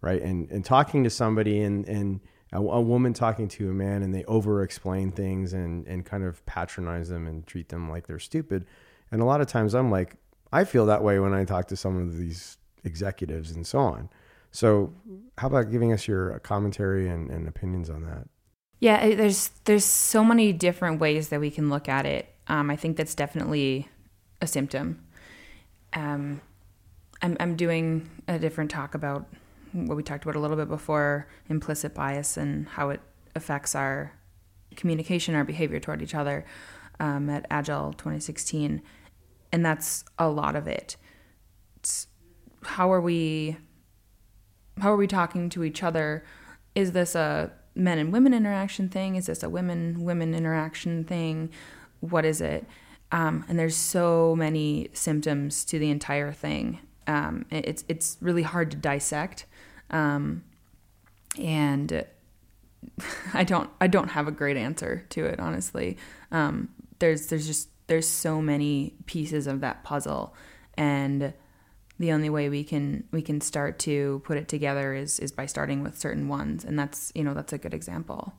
right? 0.00 0.22
And 0.22 0.50
and 0.50 0.64
talking 0.64 1.04
to 1.04 1.10
somebody 1.10 1.60
and 1.62 1.86
and 1.88 2.20
a, 2.52 2.58
a 2.58 2.80
woman 2.80 3.12
talking 3.12 3.48
to 3.48 3.70
a 3.70 3.74
man 3.74 4.02
and 4.02 4.14
they 4.14 4.24
over 4.24 4.62
explain 4.62 5.10
things 5.10 5.52
and 5.52 5.86
and 5.86 6.04
kind 6.04 6.24
of 6.24 6.44
patronize 6.46 7.08
them 7.08 7.26
and 7.26 7.46
treat 7.46 7.68
them 7.68 7.90
like 7.90 8.06
they're 8.06 8.18
stupid. 8.18 8.66
And 9.10 9.20
a 9.20 9.24
lot 9.24 9.40
of 9.40 9.46
times 9.46 9.74
i'm 9.74 9.90
like 9.90 10.16
i 10.52 10.64
feel 10.64 10.86
that 10.86 11.02
way 11.02 11.18
when 11.18 11.34
i 11.34 11.44
talk 11.44 11.68
to 11.68 11.76
some 11.76 11.96
of 11.96 12.16
these 12.16 12.58
executives 12.84 13.50
and 13.50 13.66
so 13.66 13.78
on 13.78 14.08
so, 14.56 14.90
how 15.36 15.48
about 15.48 15.70
giving 15.70 15.92
us 15.92 16.08
your 16.08 16.38
commentary 16.38 17.10
and, 17.10 17.30
and 17.30 17.46
opinions 17.46 17.90
on 17.90 18.06
that? 18.06 18.26
Yeah, 18.80 19.14
there's 19.14 19.50
there's 19.66 19.84
so 19.84 20.24
many 20.24 20.54
different 20.54 20.98
ways 20.98 21.28
that 21.28 21.40
we 21.40 21.50
can 21.50 21.68
look 21.68 21.90
at 21.90 22.06
it. 22.06 22.34
Um, 22.48 22.70
I 22.70 22.76
think 22.76 22.96
that's 22.96 23.14
definitely 23.14 23.86
a 24.40 24.46
symptom. 24.46 25.04
Um, 25.92 26.40
I'm 27.20 27.36
I'm 27.38 27.56
doing 27.56 28.08
a 28.28 28.38
different 28.38 28.70
talk 28.70 28.94
about 28.94 29.26
what 29.72 29.94
we 29.94 30.02
talked 30.02 30.24
about 30.24 30.36
a 30.36 30.40
little 30.40 30.56
bit 30.56 30.68
before, 30.68 31.28
implicit 31.50 31.92
bias 31.92 32.38
and 32.38 32.66
how 32.66 32.88
it 32.88 33.02
affects 33.34 33.74
our 33.74 34.10
communication, 34.74 35.34
our 35.34 35.44
behavior 35.44 35.80
toward 35.80 36.00
each 36.00 36.14
other 36.14 36.46
um, 36.98 37.28
at 37.28 37.44
Agile 37.50 37.92
2016, 37.92 38.80
and 39.52 39.66
that's 39.66 40.06
a 40.18 40.30
lot 40.30 40.56
of 40.56 40.66
it. 40.66 40.96
It's 41.76 42.06
how 42.62 42.90
are 42.90 43.02
we 43.02 43.58
how 44.80 44.92
are 44.92 44.96
we 44.96 45.06
talking 45.06 45.48
to 45.50 45.64
each 45.64 45.82
other? 45.82 46.24
Is 46.74 46.92
this 46.92 47.14
a 47.14 47.52
men 47.74 47.98
and 47.98 48.12
women 48.12 48.34
interaction 48.34 48.88
thing? 48.88 49.16
Is 49.16 49.26
this 49.26 49.42
a 49.42 49.48
women 49.48 50.04
women 50.04 50.34
interaction 50.34 51.04
thing? 51.04 51.50
What 52.00 52.24
is 52.24 52.40
it? 52.40 52.66
Um, 53.12 53.44
and 53.48 53.58
there's 53.58 53.76
so 53.76 54.34
many 54.36 54.88
symptoms 54.92 55.64
to 55.66 55.78
the 55.78 55.90
entire 55.90 56.32
thing. 56.32 56.80
Um, 57.06 57.46
it's 57.50 57.84
it's 57.88 58.16
really 58.20 58.42
hard 58.42 58.70
to 58.72 58.76
dissect, 58.76 59.46
um, 59.90 60.42
and 61.40 62.04
I 63.34 63.44
don't 63.44 63.70
I 63.80 63.86
don't 63.86 64.08
have 64.08 64.26
a 64.26 64.32
great 64.32 64.56
answer 64.56 65.04
to 65.10 65.24
it 65.24 65.38
honestly. 65.38 65.96
Um, 66.32 66.70
there's 66.98 67.28
there's 67.28 67.46
just 67.46 67.68
there's 67.86 68.08
so 68.08 68.42
many 68.42 68.94
pieces 69.06 69.46
of 69.46 69.60
that 69.60 69.84
puzzle, 69.84 70.34
and 70.76 71.32
the 71.98 72.12
only 72.12 72.30
way 72.30 72.48
we 72.48 72.64
can 72.64 73.04
we 73.10 73.22
can 73.22 73.40
start 73.40 73.78
to 73.80 74.22
put 74.24 74.36
it 74.36 74.48
together 74.48 74.94
is 74.94 75.18
is 75.18 75.32
by 75.32 75.46
starting 75.46 75.82
with 75.82 75.98
certain 75.98 76.28
ones. 76.28 76.64
And 76.64 76.78
that's 76.78 77.12
you 77.14 77.24
know 77.24 77.34
that's 77.34 77.52
a 77.52 77.58
good 77.58 77.74
example. 77.74 78.34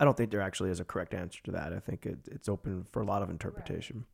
I 0.00 0.04
don't 0.04 0.16
think 0.16 0.30
there 0.30 0.40
actually 0.40 0.70
is 0.70 0.80
a 0.80 0.84
correct 0.84 1.14
answer 1.14 1.40
to 1.44 1.52
that. 1.52 1.72
I 1.72 1.78
think 1.78 2.04
it, 2.04 2.18
it's 2.30 2.48
open 2.48 2.84
for 2.90 3.00
a 3.00 3.06
lot 3.06 3.22
of 3.22 3.30
interpretation. 3.30 4.04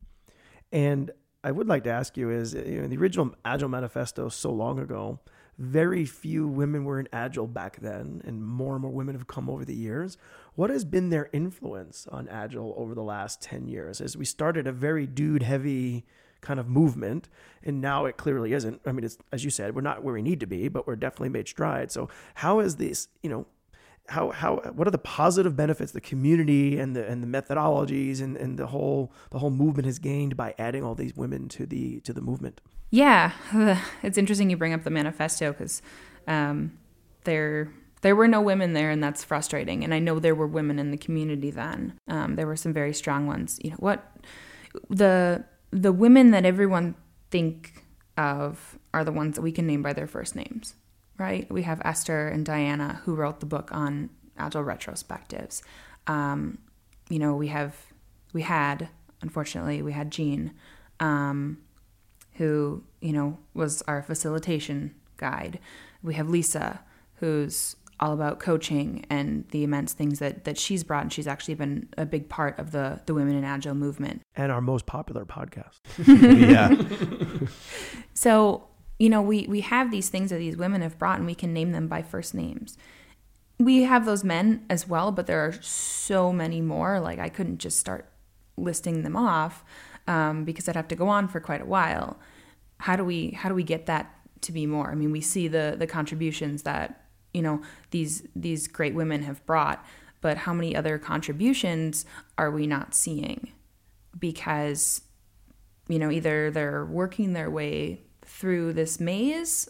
And 0.71 1.11
i 1.43 1.49
would 1.49 1.67
like 1.67 1.83
to 1.83 1.89
ask 1.89 2.17
you 2.17 2.29
is 2.29 2.53
you 2.53 2.79
know 2.79 2.87
the 2.87 2.97
original 2.97 3.33
agile 3.43 3.67
manifesto 3.67 4.29
so 4.29 4.51
long 4.51 4.77
ago 4.77 5.19
very 5.61 6.05
few 6.05 6.47
women 6.47 6.85
were 6.85 6.99
in 6.99 7.07
agile 7.13 7.47
back 7.47 7.79
then 7.81 8.21
and 8.25 8.43
more 8.43 8.73
and 8.73 8.81
more 8.81 8.91
women 8.91 9.13
have 9.13 9.27
come 9.27 9.47
over 9.49 9.63
the 9.63 9.75
years. 9.75 10.17
What 10.55 10.71
has 10.71 10.83
been 10.83 11.09
their 11.09 11.29
influence 11.33 12.07
on 12.11 12.27
agile 12.29 12.73
over 12.77 12.95
the 12.95 13.03
last 13.03 13.41
10 13.43 13.67
years? 13.67 14.01
As 14.01 14.17
we 14.17 14.25
started 14.25 14.65
a 14.65 14.71
very 14.71 15.05
dude 15.05 15.43
heavy 15.43 16.05
kind 16.41 16.59
of 16.59 16.67
movement. 16.67 17.29
And 17.63 17.81
now 17.81 18.05
it 18.05 18.17
clearly 18.17 18.53
isn't. 18.53 18.81
I 18.85 18.91
mean, 18.91 19.03
it's, 19.03 19.17
as 19.31 19.43
you 19.43 19.49
said, 19.49 19.75
we're 19.75 19.81
not 19.81 20.03
where 20.03 20.13
we 20.13 20.21
need 20.21 20.39
to 20.39 20.47
be, 20.47 20.67
but 20.67 20.87
we're 20.87 20.95
definitely 20.95 21.29
made 21.29 21.47
strides. 21.47 21.93
So 21.93 22.09
how 22.35 22.59
is 22.59 22.77
this, 22.77 23.07
you 23.21 23.29
know, 23.29 23.45
how, 24.07 24.31
how, 24.31 24.57
what 24.73 24.87
are 24.87 24.91
the 24.91 24.97
positive 24.97 25.55
benefits 25.55 25.91
the 25.91 26.01
community 26.01 26.77
and 26.79 26.95
the, 26.95 27.07
and 27.07 27.23
the 27.23 27.27
methodologies 27.27 28.21
and, 28.21 28.35
and 28.35 28.57
the 28.57 28.67
whole, 28.67 29.13
the 29.29 29.39
whole 29.39 29.51
movement 29.51 29.85
has 29.85 29.99
gained 29.99 30.35
by 30.35 30.53
adding 30.57 30.83
all 30.83 30.95
these 30.95 31.15
women 31.15 31.47
to 31.49 31.65
the, 31.65 32.01
to 32.01 32.11
the 32.11 32.21
movement? 32.21 32.59
Yeah. 32.89 33.31
It's 34.03 34.17
interesting 34.17 34.49
you 34.49 34.57
bring 34.57 34.73
up 34.73 34.83
the 34.83 34.89
manifesto 34.89 35.51
because, 35.51 35.81
um, 36.27 36.77
there, 37.23 37.71
there 38.01 38.15
were 38.15 38.27
no 38.27 38.41
women 38.41 38.73
there, 38.73 38.89
and 38.89 39.03
that's 39.03 39.23
frustrating. 39.23 39.83
And 39.83 39.93
I 39.93 39.99
know 39.99 40.19
there 40.19 40.35
were 40.35 40.47
women 40.47 40.79
in 40.79 40.91
the 40.91 40.97
community 40.97 41.51
then. 41.51 41.93
Um, 42.07 42.35
there 42.35 42.47
were 42.47 42.55
some 42.55 42.73
very 42.73 42.93
strong 42.93 43.27
ones. 43.27 43.59
You 43.63 43.71
know 43.71 43.77
what? 43.77 44.11
The 44.89 45.45
the 45.71 45.91
women 45.91 46.31
that 46.31 46.45
everyone 46.45 46.95
think 47.29 47.85
of 48.17 48.77
are 48.93 49.03
the 49.03 49.11
ones 49.11 49.35
that 49.35 49.41
we 49.41 49.51
can 49.51 49.65
name 49.65 49.81
by 49.81 49.93
their 49.93 50.07
first 50.07 50.35
names, 50.35 50.75
right? 51.17 51.49
We 51.51 51.63
have 51.63 51.81
Esther 51.83 52.27
and 52.27 52.45
Diana 52.45 53.01
who 53.05 53.15
wrote 53.15 53.39
the 53.39 53.45
book 53.45 53.69
on 53.71 54.09
agile 54.37 54.63
retrospectives. 54.63 55.61
Um, 56.07 56.57
you 57.09 57.19
know, 57.19 57.35
we 57.35 57.47
have 57.47 57.75
we 58.33 58.41
had 58.41 58.89
unfortunately 59.21 59.81
we 59.81 59.93
had 59.93 60.11
Jean, 60.11 60.53
um, 60.99 61.57
who 62.33 62.83
you 62.99 63.13
know 63.13 63.37
was 63.53 63.81
our 63.83 64.01
facilitation 64.01 64.95
guide. 65.17 65.59
We 66.03 66.15
have 66.15 66.29
Lisa, 66.29 66.81
who's 67.15 67.75
all 68.01 68.13
about 68.13 68.39
coaching 68.39 69.05
and 69.11 69.45
the 69.51 69.63
immense 69.63 69.93
things 69.93 70.17
that 70.19 70.43
that 70.45 70.57
she's 70.57 70.83
brought 70.83 71.03
and 71.03 71.13
she's 71.13 71.27
actually 71.27 71.53
been 71.53 71.87
a 71.97 72.05
big 72.05 72.27
part 72.27 72.57
of 72.57 72.71
the 72.71 72.99
the 73.05 73.13
women 73.13 73.35
in 73.35 73.43
agile 73.43 73.75
movement. 73.75 74.21
And 74.35 74.51
our 74.51 74.61
most 74.61 74.85
popular 74.85 75.25
podcast. 75.25 75.79
Yeah. 76.41 76.75
So 78.13 78.67
you 78.97 79.09
know 79.09 79.21
we 79.21 79.45
we 79.47 79.61
have 79.61 79.91
these 79.91 80.09
things 80.09 80.31
that 80.31 80.37
these 80.37 80.57
women 80.57 80.81
have 80.81 80.97
brought 80.97 81.17
and 81.17 81.27
we 81.27 81.35
can 81.35 81.53
name 81.53 81.71
them 81.71 81.87
by 81.87 82.01
first 82.01 82.33
names. 82.33 82.77
We 83.59 83.83
have 83.83 84.05
those 84.05 84.23
men 84.23 84.65
as 84.69 84.87
well 84.87 85.11
but 85.11 85.27
there 85.27 85.39
are 85.45 85.53
so 85.61 86.33
many 86.33 86.59
more. 86.61 86.99
Like 86.99 87.19
i 87.19 87.29
couldn't 87.29 87.59
just 87.59 87.77
start 87.77 88.11
listing 88.57 89.03
them 89.03 89.15
off 89.15 89.63
um, 90.07 90.43
because 90.43 90.67
i'd 90.67 90.75
have 90.75 90.87
to 90.89 90.95
go 90.95 91.07
on 91.07 91.27
for 91.27 91.39
quite 91.39 91.61
a 91.61 91.65
while. 91.65 92.17
How 92.79 92.95
do 92.95 93.05
we 93.05 93.31
how 93.31 93.47
do 93.47 93.53
we 93.55 93.63
get 93.63 93.85
that 93.85 94.11
to 94.41 94.51
be 94.51 94.65
more? 94.65 94.89
I 94.89 94.95
mean 94.95 95.11
we 95.11 95.21
see 95.21 95.47
the 95.47 95.75
the 95.77 95.87
contributions 95.87 96.63
that 96.63 97.00
you 97.33 97.41
know 97.41 97.61
these 97.91 98.27
these 98.35 98.67
great 98.67 98.93
women 98.93 99.23
have 99.23 99.45
brought 99.45 99.85
but 100.21 100.37
how 100.37 100.53
many 100.53 100.75
other 100.75 100.97
contributions 100.97 102.05
are 102.37 102.51
we 102.51 102.67
not 102.67 102.93
seeing 102.93 103.51
because 104.17 105.01
you 105.87 105.99
know 105.99 106.11
either 106.11 106.51
they're 106.51 106.85
working 106.85 107.33
their 107.33 107.49
way 107.49 108.01
through 108.23 108.73
this 108.73 108.99
maze 108.99 109.69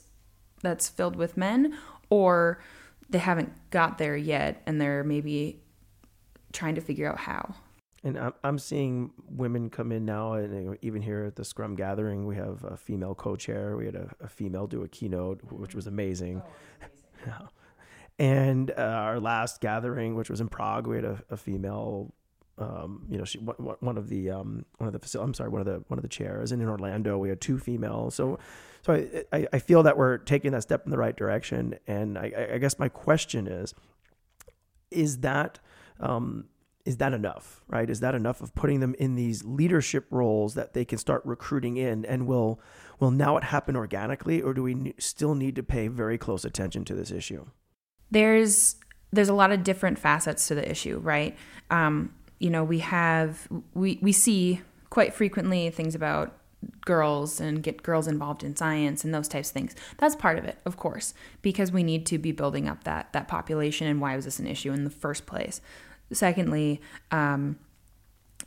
that's 0.62 0.90
filled 0.90 1.16
with 1.16 1.38
men 1.38 1.78
or 2.10 2.62
they 3.10 3.20
haven't 3.20 3.52
got 3.72 3.98
there 3.98 4.16
yet 4.16 4.62
and 4.66 4.80
they're 4.80 5.04
maybe 5.04 5.62
trying 6.54 6.76
to 6.76 6.82
figure 6.82 7.10
out 7.10 7.20
how 7.20 7.56
and 8.04 8.34
I'm 8.44 8.58
seeing 8.58 9.12
women 9.30 9.70
come 9.70 9.92
in 9.92 10.06
now, 10.06 10.34
and 10.34 10.76
even 10.82 11.04
here 11.04 11.26
at 11.26 11.36
the 11.36 11.46
Scrum 11.46 11.76
gathering, 11.76 12.26
we 12.26 12.36
have 12.36 12.64
a 12.64 12.76
female 12.76 13.14
co-chair. 13.14 13.78
We 13.78 13.86
had 13.86 13.94
a, 13.94 14.10
a 14.22 14.28
female 14.28 14.66
do 14.66 14.82
a 14.82 14.88
keynote, 14.88 15.40
which 15.52 15.76
was 15.76 15.86
amazing. 15.86 16.42
Oh, 16.44 16.86
Yeah. 17.26 17.40
And 18.20 18.70
uh, 18.70 18.82
our 18.82 19.20
last 19.20 19.62
gathering, 19.62 20.14
which 20.14 20.30
was 20.30 20.42
in 20.42 20.48
Prague, 20.48 20.86
we 20.86 20.98
had 20.98 21.06
a, 21.06 21.24
a 21.32 21.38
female. 21.38 22.14
Um, 22.60 23.08
you 23.10 23.18
know, 23.18 23.24
she 23.24 23.40
one 23.40 23.98
of 23.98 24.10
the 24.10 24.30
um, 24.30 24.64
one 24.78 24.86
of 24.86 24.94
the 24.94 25.00
facil- 25.00 25.24
I'm 25.24 25.34
sorry, 25.34 25.50
one 25.50 25.62
of 25.62 25.66
the 25.66 25.84
one 25.88 25.98
of 25.98 26.04
the 26.04 26.10
chairs. 26.10 26.52
And 26.52 26.62
in 26.62 26.70
Orlando, 26.70 27.18
we 27.18 27.30
had 27.30 27.42
two 27.42 27.58
females. 27.58 28.14
So, 28.14 28.38
so 28.84 28.94
I, 28.94 29.24
I, 29.36 29.48
I 29.54 29.60
feel 29.60 29.82
that 29.82 29.98
we're 29.98 30.20
taking 30.20 30.52
that 30.52 30.62
step 30.62 30.86
in 30.86 30.92
the 30.92 31.00
right 31.00 31.18
direction. 31.18 31.80
And 31.88 32.16
I, 32.16 32.50
I 32.54 32.58
guess 32.60 32.78
my 32.78 32.90
question 32.90 33.48
is, 33.48 33.74
is 34.92 35.20
that 35.20 35.58
um, 36.00 36.46
is 36.86 36.98
that 36.98 37.14
enough, 37.14 37.62
right? 37.68 37.90
Is 37.90 38.00
that 38.00 38.16
enough 38.16 38.42
of 38.42 38.54
putting 38.56 38.80
them 38.80 38.96
in 38.98 39.16
these 39.16 39.44
leadership 39.44 40.06
roles 40.10 40.54
that 40.56 40.74
they 40.74 40.86
can 40.86 40.98
start 40.98 41.22
recruiting 41.26 41.78
in? 41.78 42.06
And 42.06 42.28
will 42.28 42.60
will 43.00 43.12
now 43.12 43.38
it 43.38 43.44
happen 43.44 43.76
organically, 43.76 44.42
or 44.42 44.54
do 44.54 44.64
we 44.64 44.94
still 44.98 45.36
need 45.36 45.56
to 45.56 45.64
pay 45.64 45.88
very 45.88 46.18
close 46.18 46.46
attention 46.46 46.86
to 46.86 46.96
this 46.96 47.12
issue? 47.12 47.46
There's 48.10 48.76
there's 49.12 49.30
a 49.30 49.34
lot 49.34 49.52
of 49.52 49.64
different 49.64 50.00
facets 50.00 50.48
to 50.48 50.56
the 50.56 50.70
issue, 50.70 51.00
right? 51.00 51.38
Um, 51.70 52.14
you 52.40 52.50
know, 52.50 52.64
we 52.64 52.80
have 52.80 53.48
we 53.74 54.00
we 54.02 54.12
see 54.12 54.62
quite 54.90 55.14
frequently 55.14 55.70
things 55.70 55.96
about 55.96 56.38
girls 56.86 57.40
and 57.40 57.64
get 57.64 57.82
girls 57.82 58.08
involved 58.08 58.44
in 58.44 58.56
science 58.56 59.04
and 59.04 59.14
those 59.14 59.28
types 59.28 59.50
of 59.50 59.54
things. 59.54 59.76
That's 59.98 60.16
part 60.16 60.38
of 60.38 60.46
it, 60.46 60.60
of 60.66 60.78
course, 60.78 61.14
because 61.42 61.72
we 61.72 61.84
need 61.84 62.06
to 62.08 62.18
be 62.18 62.32
building 62.32 62.68
up 62.68 62.84
that 62.84 63.14
that 63.14 63.28
population 63.28 63.88
and 63.88 64.02
why 64.02 64.16
was 64.16 64.26
this 64.26 64.40
an 64.40 64.48
issue 64.48 64.72
in 64.72 64.84
the 64.84 64.90
first 64.90 65.26
place. 65.26 65.62
Secondly, 66.12 66.82
um, 67.12 67.58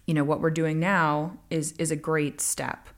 you 0.07 0.15
know 0.15 0.25
what 0.25 0.41
we're 0.41 0.51
doing 0.51 0.79
now 0.79 1.39
is 1.51 1.73
is 1.73 1.91
a 1.91 1.97
great 1.97 2.41
step. 2.41 2.89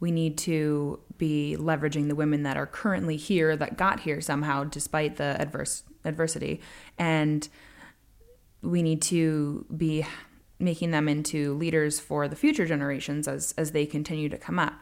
We 0.00 0.10
need 0.10 0.36
to 0.38 1.00
be 1.18 1.56
leveraging 1.58 2.08
the 2.08 2.14
women 2.14 2.42
that 2.42 2.56
are 2.56 2.66
currently 2.66 3.16
here 3.16 3.56
that 3.56 3.76
got 3.76 4.00
here 4.00 4.20
somehow 4.20 4.64
despite 4.64 5.16
the 5.16 5.36
adverse 5.38 5.82
adversity, 6.04 6.60
and 6.98 7.48
we 8.62 8.82
need 8.82 9.02
to 9.02 9.66
be 9.74 10.06
making 10.58 10.90
them 10.90 11.08
into 11.08 11.54
leaders 11.54 12.00
for 12.00 12.28
the 12.28 12.36
future 12.36 12.66
generations 12.66 13.28
as 13.28 13.54
as 13.58 13.72
they 13.72 13.86
continue 13.86 14.28
to 14.28 14.38
come 14.38 14.58
up. 14.58 14.74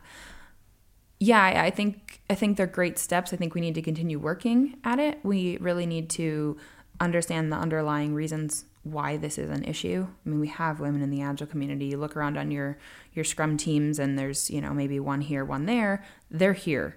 Yeah, 1.19 1.43
I, 1.43 1.67
I 1.67 1.71
think 1.71 2.21
I 2.31 2.35
think 2.35 2.57
they're 2.57 2.67
great 2.67 2.99
steps. 2.99 3.33
I 3.33 3.37
think 3.37 3.55
we 3.55 3.61
need 3.61 3.75
to 3.75 3.83
continue 3.83 4.19
working 4.19 4.77
at 4.85 4.99
it. 4.99 5.19
We 5.23 5.57
really 5.59 5.87
need 5.87 6.11
to 6.11 6.57
understand 7.01 7.53
the 7.53 7.57
underlying 7.57 8.15
reasons 8.15 8.65
why 8.85 9.17
this 9.17 9.39
is 9.39 9.51
an 9.51 9.65
issue. 9.65 10.07
I 10.09 10.29
mean, 10.29 10.41
we 10.41 10.49
have 10.49 10.81
women 10.81 11.03
in 11.03 11.11
the 11.11 11.23
agile 11.23 11.47
community. 11.47 11.87
You 11.87 11.99
look 11.99 12.17
around 12.17 12.37
on 12.37 12.51
your 12.51 12.79
your 13.13 13.25
scrum 13.25 13.57
teams, 13.57 13.99
and 13.99 14.19
there's 14.19 14.51
you 14.51 14.61
know 14.61 14.73
maybe 14.73 14.99
one 14.99 15.21
here, 15.21 15.45
one 15.45 15.67
there. 15.67 16.05
They're 16.31 16.53
here, 16.53 16.97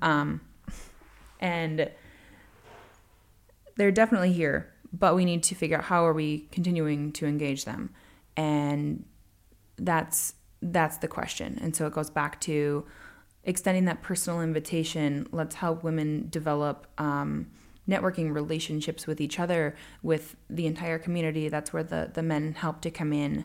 um, 0.00 0.40
and 1.40 1.90
they're 3.76 3.92
definitely 3.92 4.32
here. 4.32 4.72
But 4.92 5.14
we 5.14 5.24
need 5.24 5.42
to 5.44 5.54
figure 5.54 5.76
out 5.76 5.84
how 5.84 6.06
are 6.06 6.12
we 6.12 6.48
continuing 6.52 7.12
to 7.12 7.26
engage 7.26 7.64
them, 7.64 7.90
and 8.36 9.04
that's 9.76 10.34
that's 10.62 10.96
the 10.98 11.08
question. 11.08 11.58
And 11.60 11.76
so 11.76 11.86
it 11.86 11.92
goes 11.92 12.08
back 12.08 12.40
to 12.42 12.86
extending 13.44 13.84
that 13.84 14.00
personal 14.00 14.40
invitation. 14.40 15.26
Let's 15.32 15.56
help 15.56 15.84
women 15.84 16.28
develop. 16.30 16.86
Um, 16.96 17.48
networking 17.88 18.34
relationships 18.34 19.06
with 19.06 19.20
each 19.20 19.38
other, 19.38 19.76
with 20.02 20.36
the 20.50 20.66
entire 20.66 20.98
community. 20.98 21.48
That's 21.48 21.72
where 21.72 21.82
the, 21.82 22.10
the 22.12 22.22
men 22.22 22.54
help 22.54 22.80
to 22.82 22.90
come 22.90 23.12
in. 23.12 23.44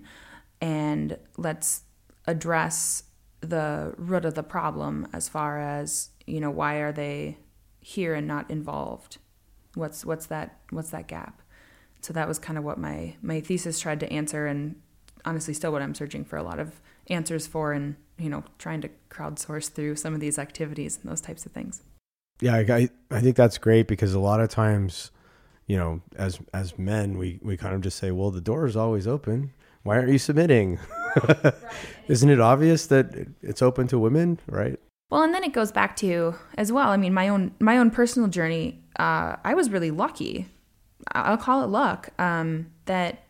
And 0.59 1.17
let's 1.37 1.83
address 2.25 3.03
the 3.41 3.93
root 3.97 4.25
of 4.25 4.35
the 4.35 4.43
problem 4.43 5.07
as 5.13 5.27
far 5.27 5.59
as, 5.59 6.09
you 6.25 6.39
know, 6.39 6.51
why 6.51 6.75
are 6.75 6.91
they 6.91 7.37
here 7.79 8.13
and 8.13 8.27
not 8.27 8.49
involved? 8.49 9.17
What's 9.73 10.05
what's 10.05 10.27
that 10.27 10.59
what's 10.69 10.91
that 10.91 11.07
gap? 11.07 11.41
So 12.01 12.13
that 12.13 12.27
was 12.27 12.39
kind 12.39 12.57
of 12.57 12.63
what 12.63 12.77
my 12.77 13.15
my 13.21 13.41
thesis 13.41 13.79
tried 13.79 13.99
to 14.01 14.11
answer 14.11 14.47
and 14.47 14.75
honestly 15.25 15.53
still 15.53 15.71
what 15.71 15.81
I'm 15.81 15.95
searching 15.95 16.25
for 16.25 16.37
a 16.37 16.43
lot 16.43 16.59
of 16.59 16.81
answers 17.07 17.47
for 17.47 17.73
and, 17.73 17.95
you 18.17 18.29
know, 18.29 18.43
trying 18.57 18.81
to 18.81 18.89
crowdsource 19.09 19.71
through 19.71 19.95
some 19.95 20.13
of 20.13 20.19
these 20.19 20.37
activities 20.37 20.99
and 21.01 21.11
those 21.11 21.21
types 21.21 21.45
of 21.45 21.51
things. 21.51 21.81
Yeah, 22.41 22.55
I, 22.55 22.89
I 23.11 23.21
think 23.21 23.35
that's 23.35 23.57
great 23.57 23.87
because 23.87 24.13
a 24.13 24.19
lot 24.19 24.41
of 24.41 24.49
times, 24.49 25.11
you 25.67 25.77
know, 25.77 26.01
as 26.15 26.39
as 26.53 26.77
men, 26.77 27.17
we 27.17 27.39
we 27.41 27.55
kind 27.55 27.75
of 27.75 27.81
just 27.81 27.97
say, 27.97 28.11
well, 28.11 28.31
the 28.31 28.41
door 28.41 28.65
is 28.65 28.75
always 28.75 29.07
open. 29.07 29.53
Why 29.83 29.97
aren't 29.97 30.09
you 30.11 30.17
submitting? 30.17 30.79
right. 31.27 31.53
Isn't 32.07 32.29
it 32.29 32.41
obvious 32.41 32.87
that 32.87 33.27
it's 33.41 33.61
open 33.61 33.87
to 33.87 33.99
women, 33.99 34.39
right? 34.47 34.79
Well, 35.09 35.23
and 35.23 35.33
then 35.33 35.43
it 35.43 35.53
goes 35.53 35.71
back 35.71 35.95
to 35.97 36.35
as 36.57 36.71
well. 36.71 36.89
I 36.89 36.97
mean, 36.97 37.13
my 37.13 37.27
own 37.27 37.53
my 37.59 37.77
own 37.77 37.91
personal 37.91 38.27
journey. 38.27 38.83
Uh, 38.97 39.35
I 39.43 39.53
was 39.53 39.69
really 39.69 39.91
lucky. 39.91 40.49
I'll 41.13 41.37
call 41.37 41.63
it 41.63 41.67
luck. 41.67 42.09
Um, 42.19 42.71
that 42.85 43.23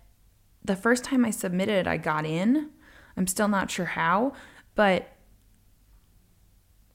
the 0.63 0.75
first 0.75 1.03
time 1.03 1.25
I 1.25 1.31
submitted, 1.31 1.87
I 1.87 1.97
got 1.97 2.25
in. 2.25 2.69
I'm 3.17 3.27
still 3.27 3.47
not 3.47 3.69
sure 3.69 3.85
how, 3.85 4.33
but 4.75 5.09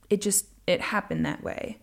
it 0.09 0.21
just 0.21 0.47
it 0.65 0.81
happened 0.81 1.25
that 1.25 1.43
way. 1.43 1.77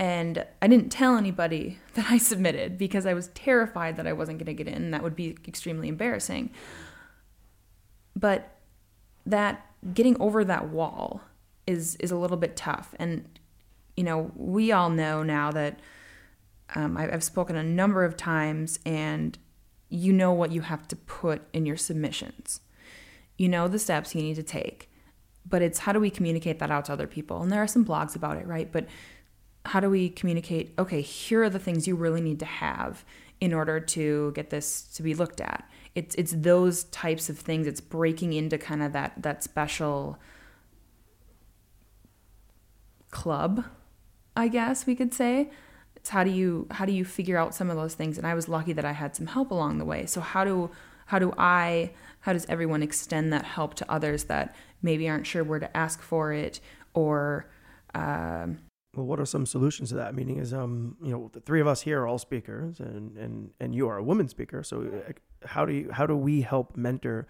And 0.00 0.46
I 0.62 0.66
didn't 0.66 0.88
tell 0.88 1.16
anybody 1.16 1.78
that 1.94 2.10
I 2.10 2.18
submitted 2.18 2.78
because 2.78 3.06
I 3.06 3.14
was 3.14 3.28
terrified 3.28 3.96
that 3.96 4.06
I 4.06 4.14
wasn't 4.14 4.38
going 4.38 4.56
to 4.56 4.64
get 4.64 4.66
in. 4.66 4.90
That 4.90 5.04
would 5.04 5.14
be 5.14 5.36
extremely 5.46 5.88
embarrassing. 5.88 6.50
But 8.16 8.56
that 9.26 9.66
getting 9.94 10.20
over 10.20 10.42
that 10.44 10.70
wall 10.70 11.20
is 11.66 11.96
is 11.96 12.10
a 12.10 12.16
little 12.16 12.38
bit 12.38 12.56
tough. 12.56 12.94
And 12.98 13.38
you 13.96 14.02
know, 14.02 14.32
we 14.34 14.72
all 14.72 14.88
know 14.88 15.22
now 15.22 15.52
that 15.52 15.78
um, 16.74 16.96
I've 16.96 17.22
spoken 17.22 17.56
a 17.56 17.62
number 17.62 18.04
of 18.04 18.16
times, 18.16 18.78
and 18.86 19.36
you 19.90 20.12
know 20.12 20.32
what 20.32 20.52
you 20.52 20.62
have 20.62 20.88
to 20.88 20.96
put 20.96 21.42
in 21.52 21.66
your 21.66 21.76
submissions. 21.76 22.60
You 23.36 23.48
know 23.48 23.68
the 23.68 23.78
steps 23.78 24.14
you 24.14 24.22
need 24.22 24.36
to 24.36 24.42
take, 24.42 24.90
but 25.46 25.60
it's 25.60 25.80
how 25.80 25.92
do 25.92 26.00
we 26.00 26.10
communicate 26.10 26.58
that 26.60 26.70
out 26.70 26.86
to 26.86 26.92
other 26.92 27.06
people? 27.06 27.42
And 27.42 27.52
there 27.52 27.62
are 27.62 27.66
some 27.66 27.84
blogs 27.84 28.16
about 28.16 28.36
it, 28.38 28.46
right? 28.46 28.70
But 28.70 28.86
how 29.66 29.80
do 29.80 29.90
we 29.90 30.08
communicate 30.08 30.72
okay 30.78 31.00
here 31.00 31.42
are 31.42 31.50
the 31.50 31.58
things 31.58 31.86
you 31.86 31.94
really 31.94 32.20
need 32.20 32.38
to 32.38 32.46
have 32.46 33.04
in 33.40 33.54
order 33.54 33.80
to 33.80 34.32
get 34.32 34.50
this 34.50 34.82
to 34.82 35.02
be 35.02 35.14
looked 35.14 35.40
at. 35.40 35.68
It's 35.94 36.14
it's 36.14 36.32
those 36.32 36.84
types 36.84 37.28
of 37.28 37.38
things. 37.38 37.66
It's 37.66 37.80
breaking 37.80 38.34
into 38.34 38.58
kind 38.58 38.82
of 38.82 38.92
that 38.92 39.22
that 39.22 39.42
special 39.42 40.18
club 43.10 43.64
i 44.36 44.46
guess 44.46 44.86
we 44.86 44.94
could 44.94 45.12
say. 45.12 45.50
It's 45.96 46.10
how 46.10 46.22
do 46.22 46.30
you 46.30 46.68
how 46.70 46.84
do 46.84 46.92
you 46.92 47.04
figure 47.04 47.36
out 47.36 47.54
some 47.54 47.70
of 47.70 47.76
those 47.76 47.94
things? 47.94 48.18
And 48.18 48.26
i 48.26 48.34
was 48.34 48.48
lucky 48.48 48.72
that 48.74 48.84
i 48.84 48.92
had 48.92 49.16
some 49.16 49.26
help 49.26 49.50
along 49.50 49.78
the 49.78 49.84
way. 49.84 50.06
So 50.06 50.20
how 50.20 50.44
do 50.44 50.70
how 51.06 51.18
do 51.18 51.32
i 51.36 51.90
how 52.20 52.32
does 52.32 52.46
everyone 52.48 52.82
extend 52.82 53.32
that 53.32 53.44
help 53.44 53.74
to 53.74 53.90
others 53.90 54.24
that 54.24 54.54
maybe 54.82 55.08
aren't 55.08 55.26
sure 55.26 55.42
where 55.42 55.58
to 55.58 55.76
ask 55.76 56.00
for 56.00 56.32
it 56.32 56.60
or 56.94 57.50
um, 57.94 58.58
well, 58.94 59.06
what 59.06 59.20
are 59.20 59.26
some 59.26 59.46
solutions 59.46 59.90
to 59.90 59.94
that? 59.96 60.14
Meaning, 60.14 60.38
is 60.38 60.52
um, 60.52 60.96
you 61.02 61.12
know, 61.12 61.30
the 61.32 61.40
three 61.40 61.60
of 61.60 61.66
us 61.66 61.82
here 61.82 62.02
are 62.02 62.06
all 62.08 62.18
speakers, 62.18 62.80
and 62.80 63.16
and 63.16 63.50
and 63.60 63.74
you 63.74 63.88
are 63.88 63.98
a 63.98 64.02
woman 64.02 64.28
speaker. 64.28 64.62
So, 64.64 64.82
uh, 65.08 65.12
how 65.46 65.64
do 65.64 65.72
you 65.72 65.90
how 65.92 66.06
do 66.06 66.16
we 66.16 66.42
help 66.42 66.76
mentor 66.76 67.28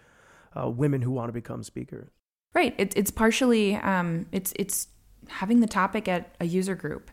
uh, 0.58 0.70
women 0.70 1.02
who 1.02 1.10
want 1.10 1.28
to 1.28 1.32
become 1.32 1.62
speakers? 1.62 2.10
Right. 2.54 2.74
It's 2.78 2.96
it's 2.96 3.10
partially 3.10 3.76
um, 3.76 4.26
it's 4.32 4.54
it's 4.56 4.88
having 5.28 5.60
the 5.60 5.66
topic 5.66 6.08
at 6.08 6.34
a 6.40 6.46
user 6.46 6.74
group, 6.74 7.10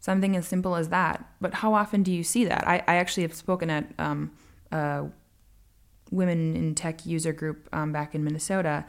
something 0.00 0.36
as 0.36 0.46
simple 0.46 0.76
as 0.76 0.90
that. 0.90 1.26
But 1.40 1.54
how 1.54 1.72
often 1.72 2.02
do 2.02 2.12
you 2.12 2.22
see 2.22 2.44
that? 2.44 2.68
I 2.68 2.82
I 2.86 2.96
actually 2.96 3.22
have 3.22 3.34
spoken 3.34 3.70
at 3.70 3.90
um, 3.98 4.32
a 4.70 5.06
women 6.10 6.54
in 6.54 6.74
tech 6.74 7.06
user 7.06 7.32
group 7.32 7.70
um, 7.72 7.90
back 7.90 8.14
in 8.14 8.22
Minnesota 8.22 8.84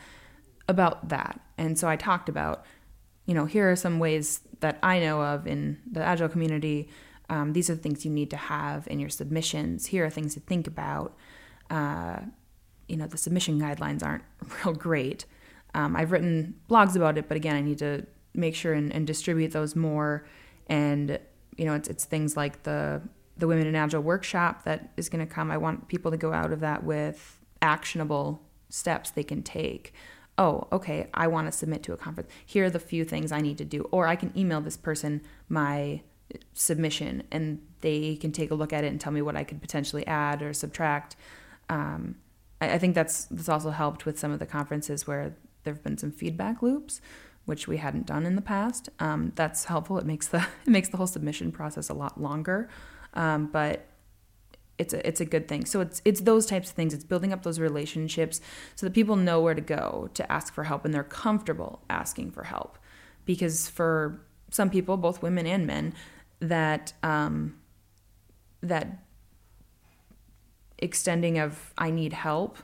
about 0.68 1.08
that, 1.08 1.40
and 1.58 1.80
so 1.80 1.88
I 1.88 1.96
talked 1.96 2.28
about 2.28 2.66
you 3.30 3.36
know, 3.36 3.46
here 3.46 3.70
are 3.70 3.76
some 3.76 4.00
ways 4.00 4.39
that 4.60 4.80
I 4.82 4.98
know 4.98 5.22
of 5.22 5.46
in 5.46 5.78
the 5.86 6.02
Agile 6.02 6.30
community. 6.30 6.89
Um, 7.30 7.54
these 7.54 7.70
are 7.70 7.76
the 7.76 7.80
things 7.80 8.04
you 8.04 8.10
need 8.10 8.32
to 8.32 8.38
have 8.38 8.88
in 8.88 9.00
your 9.00 9.10
submissions. 9.10 9.86
Here 9.86 10.04
are 10.04 10.10
things 10.10 10.34
to 10.34 10.39
think 10.39 10.65
about. 10.65 11.15
Uh, 11.70 12.22
you 12.88 12.98
know, 12.98 13.06
the 13.06 13.20
submission 13.20 13.62
guidelines 13.62 14.04
aren't 14.04 14.24
real 14.65 14.74
great. 14.74 15.26
Um, 15.76 15.96
I've 15.96 16.12
written 16.12 16.56
blogs 16.68 16.96
about 16.96 17.20
it, 17.20 17.28
but 17.28 17.38
again, 17.38 17.56
I 17.56 17.62
need 17.62 17.78
to 17.78 18.08
make 18.34 18.56
sure 18.56 18.74
and, 18.74 18.92
and 18.92 19.06
distribute 19.06 19.52
those 19.52 19.76
more. 19.76 20.26
And 20.65 21.20
you 21.56 21.65
know, 21.65 21.76
it's 21.76 21.88
it's 21.88 22.06
things 22.06 22.36
like 22.36 22.63
the 22.63 23.00
the 23.38 23.46
Women 23.46 23.68
in 23.68 23.76
Agile 23.76 24.02
workshop 24.02 24.63
that 24.63 24.89
is 24.98 25.08
going 25.08 25.24
to 25.24 25.32
come. 25.32 25.52
I 25.52 25.58
want 25.58 25.88
people 25.88 26.10
to 26.10 26.18
go 26.18 26.34
out 26.34 26.52
of 26.52 26.62
that 26.62 26.84
with 26.84 27.38
actionable 27.62 28.42
steps 28.70 29.12
they 29.12 29.24
can 29.24 29.44
take 29.44 29.94
oh, 30.39 30.67
okay, 30.71 31.08
I 31.13 31.28
want 31.28 31.47
to 31.47 31.52
submit 31.52 31.84
to 31.84 31.93
a 31.93 31.97
conference. 31.97 32.30
Here 32.45 32.65
are 32.65 32.69
the 32.69 32.80
few 32.80 33.04
things 33.04 33.32
I 33.32 33.41
need 33.41 33.58
to 33.60 33.65
do. 33.65 33.88
Or 33.91 34.08
I 34.08 34.15
can 34.15 34.32
email 34.36 34.62
this 34.62 34.78
person 34.78 35.21
my 35.49 36.02
submission 36.54 37.23
and 37.32 37.62
they 37.82 38.15
can 38.15 38.32
take 38.32 38.49
a 38.49 38.56
look 38.56 38.71
at 38.71 38.84
it 38.84 38.88
and 38.88 39.02
tell 39.02 39.12
me 39.12 39.21
what 39.21 39.36
I 39.36 39.43
could 39.43 39.62
potentially 39.62 40.08
add 40.08 40.41
or 40.41 40.54
subtract. 40.54 41.17
Um, 41.69 42.15
I, 42.62 42.73
I, 42.73 42.78
think 42.78 42.95
that's 42.95 43.25
that's 43.25 43.49
also 43.49 43.71
helped 43.71 44.06
with 44.06 44.17
some 44.17 44.32
of 44.32 44.39
the 44.39 44.45
conferences 44.45 45.06
where 45.06 45.36
there 45.63 45.73
have 45.73 45.84
been 45.84 45.97
some 45.97 46.12
feedback 46.12 46.62
loops, 46.62 47.02
which 47.45 47.67
we 47.67 47.78
hadn't 47.78 48.06
done 48.06 48.25
in 48.25 48.36
the 48.36 48.41
past. 48.41 48.89
Um, 48.99 49.34
that's 49.36 49.65
helpful. 49.65 49.97
It 49.97 50.06
makes 50.06 50.28
the 50.28 50.38
it 50.65 50.69
makes 50.69 50.89
the 50.89 50.97
whole 50.97 51.08
submission 51.08 51.52
process 51.52 51.89
a 51.89 51.93
lot 51.93 52.21
longer. 52.21 52.69
Um, 53.13 53.47
but 53.47 53.88
it's 54.80 54.94
a 54.94 55.06
it's 55.08 55.22
a 55.22 55.26
good 55.26 55.48
thing. 55.48 55.65
So 55.65 55.82
it's 55.82 56.02
it's 56.06 56.22
those 56.22 56.46
types 56.46 56.70
of 56.70 56.76
things. 56.76 56.94
It's 56.94 57.04
building 57.04 57.34
up 57.34 57.44
those 57.44 57.60
relationships 57.60 58.42
so 58.76 58.86
that 58.86 58.94
people 58.94 59.18
know 59.18 59.42
where 59.42 59.54
to 59.54 59.62
go 59.62 60.10
to 60.13 60.32
ask 60.32 60.54
for 60.54 60.63
help 60.63 60.86
and 60.86 60.94
they're 60.94 61.04
comfortable 61.04 61.84
asking 61.89 62.32
for 62.32 62.46
help. 62.46 62.80
Because 63.26 63.70
for 63.70 64.22
some 64.50 64.70
people, 64.70 64.98
both 64.98 65.22
women 65.22 65.46
and 65.46 65.68
men, 65.68 65.94
that 66.39 66.94
um, 67.04 67.60
that 68.62 69.04
extending 70.78 71.38
of 71.38 71.74
I 71.78 71.92
need 71.92 72.13
help 72.13 72.58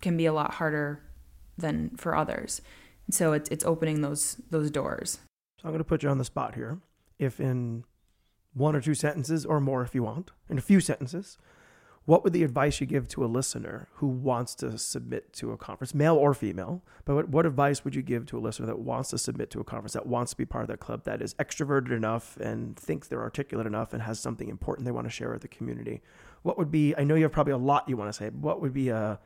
can 0.00 0.16
be 0.16 0.26
a 0.26 0.32
lot 0.32 0.54
harder 0.54 1.02
than 1.58 1.90
for 1.96 2.16
others. 2.16 2.62
So 3.10 3.32
it's 3.32 3.50
it's 3.50 3.64
opening 3.64 4.00
those 4.00 4.40
those 4.50 4.70
doors. 4.70 5.18
So 5.60 5.64
I'm 5.64 5.70
going 5.70 5.78
to 5.78 5.84
put 5.84 6.04
you 6.04 6.08
on 6.08 6.18
the 6.18 6.24
spot 6.24 6.54
here. 6.54 6.78
If 7.18 7.40
in 7.40 7.84
one 8.56 8.74
or 8.74 8.80
two 8.80 8.94
sentences 8.94 9.44
or 9.44 9.60
more 9.60 9.82
if 9.82 9.94
you 9.94 10.02
want, 10.02 10.30
in 10.48 10.56
a 10.56 10.62
few 10.62 10.80
sentences, 10.80 11.36
what 12.06 12.22
would 12.22 12.32
the 12.32 12.44
advice 12.44 12.80
you 12.80 12.86
give 12.86 13.08
to 13.08 13.24
a 13.24 13.26
listener 13.26 13.88
who 13.94 14.06
wants 14.06 14.54
to 14.56 14.78
submit 14.78 15.32
to 15.34 15.50
a 15.50 15.56
conference, 15.56 15.92
male 15.92 16.14
or 16.14 16.34
female? 16.34 16.82
But 17.04 17.16
what, 17.16 17.28
what, 17.28 17.46
advice 17.46 17.84
would 17.84 17.96
you 17.96 18.02
give 18.02 18.26
to 18.26 18.38
a 18.38 18.40
listener 18.40 18.66
that 18.66 18.78
wants 18.78 19.10
to 19.10 19.18
submit 19.18 19.50
to 19.50 19.60
a 19.60 19.64
conference, 19.64 19.92
that 19.94 20.06
wants 20.06 20.30
to 20.30 20.36
be 20.36 20.44
part 20.44 20.62
of 20.62 20.68
that 20.68 20.78
club, 20.78 21.02
that 21.04 21.20
is 21.20 21.34
extroverted 21.34 21.90
enough 21.90 22.36
and 22.36 22.78
thinks 22.78 23.08
they're 23.08 23.20
articulate 23.20 23.66
enough 23.66 23.92
and 23.92 24.02
has 24.02 24.20
something 24.20 24.48
important 24.48 24.86
they 24.86 24.92
want 24.92 25.06
to 25.06 25.10
share 25.10 25.32
with 25.32 25.42
the 25.42 25.48
community? 25.48 26.00
What 26.42 26.56
would 26.58 26.70
be? 26.70 26.94
I 26.96 27.02
know 27.02 27.16
you 27.16 27.24
have 27.24 27.32
probably 27.32 27.54
a 27.54 27.58
lot 27.58 27.88
you 27.88 27.96
want 27.96 28.08
to 28.08 28.16
say. 28.16 28.28
But 28.28 28.40
what 28.40 28.60
would 28.60 28.72
be 28.72 28.88
a, 28.88 28.96
uh, 28.96 29.16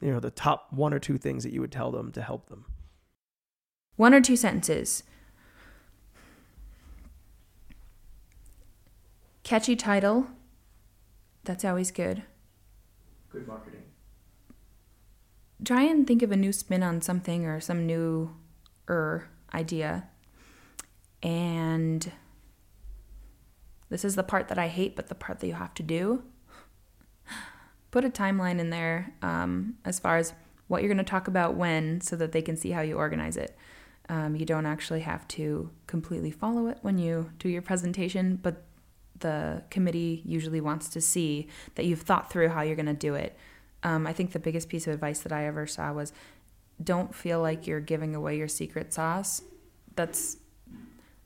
you 0.00 0.10
know, 0.10 0.18
the 0.18 0.32
top 0.32 0.72
one 0.72 0.92
or 0.92 0.98
two 0.98 1.16
things 1.16 1.44
that 1.44 1.52
you 1.52 1.60
would 1.60 1.72
tell 1.72 1.92
them 1.92 2.10
to 2.12 2.20
help 2.20 2.48
them? 2.48 2.64
One 3.94 4.12
or 4.12 4.20
two 4.20 4.36
sentences. 4.36 5.04
Catchy 9.46 9.76
title 9.76 10.26
that's 11.44 11.64
always 11.64 11.92
good. 11.92 12.24
Good 13.30 13.46
marketing. 13.46 13.82
Try 15.64 15.82
and 15.82 16.04
think 16.04 16.24
of 16.24 16.32
a 16.32 16.36
new 16.36 16.52
spin 16.52 16.82
on 16.82 17.00
something 17.00 17.46
or 17.46 17.60
some 17.60 17.86
new 17.86 18.34
er 18.90 19.28
idea. 19.54 20.08
And 21.22 22.10
this 23.88 24.04
is 24.04 24.16
the 24.16 24.24
part 24.24 24.48
that 24.48 24.58
I 24.58 24.66
hate, 24.66 24.96
but 24.96 25.06
the 25.06 25.14
part 25.14 25.38
that 25.38 25.46
you 25.46 25.54
have 25.54 25.74
to 25.74 25.84
do. 25.84 26.24
Put 27.92 28.04
a 28.04 28.10
timeline 28.10 28.58
in 28.58 28.70
there 28.70 29.14
um, 29.22 29.76
as 29.84 30.00
far 30.00 30.16
as 30.16 30.32
what 30.66 30.82
you're 30.82 30.92
going 30.92 30.98
to 30.98 31.08
talk 31.08 31.28
about 31.28 31.54
when 31.54 32.00
so 32.00 32.16
that 32.16 32.32
they 32.32 32.42
can 32.42 32.56
see 32.56 32.72
how 32.72 32.80
you 32.80 32.96
organize 32.96 33.36
it. 33.36 33.56
Um, 34.08 34.34
you 34.34 34.44
don't 34.44 34.66
actually 34.66 35.02
have 35.02 35.28
to 35.28 35.70
completely 35.86 36.32
follow 36.32 36.66
it 36.66 36.78
when 36.82 36.98
you 36.98 37.30
do 37.38 37.48
your 37.48 37.62
presentation, 37.62 38.40
but 38.42 38.64
the 39.20 39.62
committee 39.70 40.22
usually 40.24 40.60
wants 40.60 40.88
to 40.90 41.00
see 41.00 41.48
that 41.74 41.84
you've 41.84 42.02
thought 42.02 42.30
through 42.30 42.48
how 42.48 42.62
you're 42.62 42.76
going 42.76 42.86
to 42.86 42.94
do 42.94 43.14
it. 43.14 43.36
Um, 43.82 44.06
I 44.06 44.12
think 44.12 44.32
the 44.32 44.38
biggest 44.38 44.68
piece 44.68 44.86
of 44.86 44.94
advice 44.94 45.20
that 45.20 45.32
I 45.32 45.46
ever 45.46 45.66
saw 45.66 45.92
was 45.92 46.12
don't 46.82 47.14
feel 47.14 47.40
like 47.40 47.66
you're 47.66 47.80
giving 47.80 48.14
away 48.14 48.36
your 48.36 48.48
secret 48.48 48.92
sauce. 48.92 49.42
That's 49.94 50.36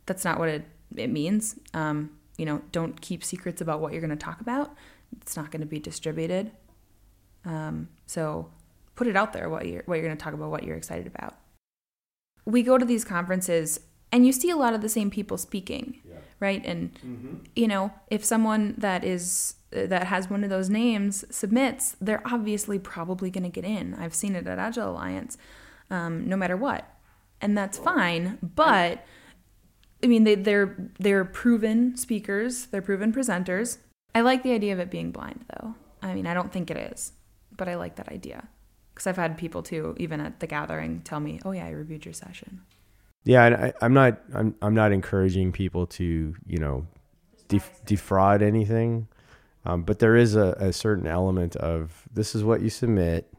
that's 0.06 0.24
not 0.24 0.38
what 0.38 0.48
it 0.48 0.64
it 0.96 1.08
means. 1.08 1.58
Um, 1.74 2.10
you 2.36 2.46
know, 2.46 2.62
don't 2.72 3.00
keep 3.00 3.22
secrets 3.24 3.60
about 3.60 3.80
what 3.80 3.92
you're 3.92 4.00
going 4.00 4.10
to 4.10 4.16
talk 4.16 4.40
about. 4.40 4.74
It's 5.20 5.36
not 5.36 5.50
going 5.50 5.60
to 5.60 5.66
be 5.66 5.78
distributed. 5.78 6.52
Um, 7.44 7.88
so 8.06 8.50
put 8.94 9.06
it 9.06 9.16
out 9.16 9.32
there 9.32 9.48
what 9.48 9.66
you're 9.66 9.82
what 9.86 9.96
you're 9.96 10.04
going 10.04 10.16
to 10.16 10.22
talk 10.22 10.34
about, 10.34 10.50
what 10.50 10.64
you're 10.64 10.76
excited 10.76 11.06
about. 11.06 11.36
We 12.44 12.62
go 12.62 12.78
to 12.78 12.84
these 12.84 13.04
conferences 13.04 13.80
and 14.12 14.26
you 14.26 14.32
see 14.32 14.50
a 14.50 14.56
lot 14.56 14.74
of 14.74 14.80
the 14.80 14.88
same 14.88 15.10
people 15.10 15.38
speaking 15.38 16.00
yeah. 16.08 16.16
right? 16.40 16.64
And 16.64 16.94
mm-hmm. 16.94 17.34
you 17.54 17.68
know 17.68 17.92
if 18.10 18.24
someone 18.24 18.74
that 18.78 19.04
is 19.04 19.54
that 19.70 20.08
has 20.08 20.28
one 20.28 20.42
of 20.42 20.50
those 20.50 20.68
names 20.68 21.24
submits 21.30 21.96
they're 22.00 22.22
obviously 22.26 22.78
probably 22.78 23.30
going 23.30 23.44
to 23.44 23.50
get 23.50 23.64
in. 23.64 23.94
I've 23.94 24.14
seen 24.14 24.34
it 24.34 24.46
at 24.46 24.58
agile 24.58 24.90
alliance 24.90 25.38
um, 25.90 26.28
no 26.28 26.36
matter 26.36 26.56
what. 26.56 26.88
And 27.40 27.56
that's 27.56 27.78
fine 27.78 28.38
but 28.42 29.04
i 30.02 30.06
mean 30.06 30.24
they, 30.24 30.34
they're 30.34 30.76
they're 30.98 31.24
proven 31.24 31.96
speakers 31.96 32.66
they're 32.66 32.82
proven 32.82 33.12
presenters. 33.12 33.78
I 34.14 34.22
like 34.22 34.42
the 34.42 34.52
idea 34.52 34.72
of 34.72 34.80
it 34.80 34.90
being 34.90 35.10
blind 35.10 35.44
though. 35.48 35.74
I 36.02 36.14
mean 36.14 36.26
i 36.26 36.34
don't 36.34 36.52
think 36.52 36.70
it 36.70 36.76
is 36.76 37.12
but 37.56 37.68
i 37.68 37.76
like 37.76 37.96
that 37.96 38.08
idea. 38.08 38.48
Because 38.92 39.06
i've 39.06 39.16
had 39.16 39.38
people 39.38 39.62
too 39.62 39.94
even 39.98 40.20
at 40.20 40.40
the 40.40 40.46
gathering 40.46 41.00
tell 41.02 41.20
me 41.20 41.40
oh 41.44 41.52
yeah 41.52 41.64
i 41.64 41.70
reviewed 41.70 42.04
your 42.04 42.12
session 42.12 42.60
yeah, 43.24 43.72
I, 43.80 43.84
am 43.84 43.92
not. 43.92 44.20
I'm. 44.34 44.54
I'm 44.62 44.74
not 44.74 44.92
encouraging 44.92 45.52
people 45.52 45.86
to, 45.88 46.34
you 46.46 46.58
know, 46.58 46.86
def- 47.48 47.84
defraud 47.84 48.42
anything. 48.42 49.08
Um, 49.66 49.82
but 49.82 49.98
there 49.98 50.16
is 50.16 50.36
a, 50.36 50.56
a, 50.58 50.72
certain 50.72 51.06
element 51.06 51.54
of 51.56 52.08
this 52.10 52.34
is 52.34 52.42
what 52.42 52.62
you 52.62 52.70
submit, 52.70 53.30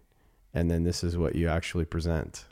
and 0.54 0.70
then 0.70 0.84
this 0.84 1.04
is 1.04 1.18
what 1.18 1.34
you 1.34 1.48
actually 1.48 1.86
present, 1.86 2.46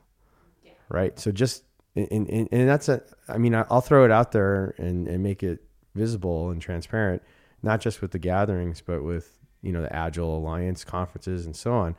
yeah. 0.63 0.71
right? 0.89 1.19
So 1.19 1.31
just 1.31 1.65
and, 1.95 2.27
and, 2.29 2.49
and 2.51 2.67
that's 2.67 2.89
a. 2.89 3.03
I 3.27 3.37
mean, 3.37 3.53
I'll 3.53 3.81
throw 3.81 4.05
it 4.05 4.11
out 4.11 4.31
there 4.31 4.73
and, 4.79 5.07
and 5.07 5.21
make 5.21 5.43
it 5.43 5.63
visible 5.93 6.49
and 6.49 6.59
transparent, 6.59 7.21
not 7.61 7.79
just 7.79 8.01
with 8.01 8.09
the 8.09 8.19
gatherings, 8.19 8.81
but 8.81 9.03
with 9.03 9.37
you 9.61 9.71
know 9.71 9.83
the 9.83 9.95
Agile 9.95 10.35
Alliance 10.35 10.83
conferences 10.83 11.45
and 11.45 11.55
so 11.55 11.73
on 11.73 11.95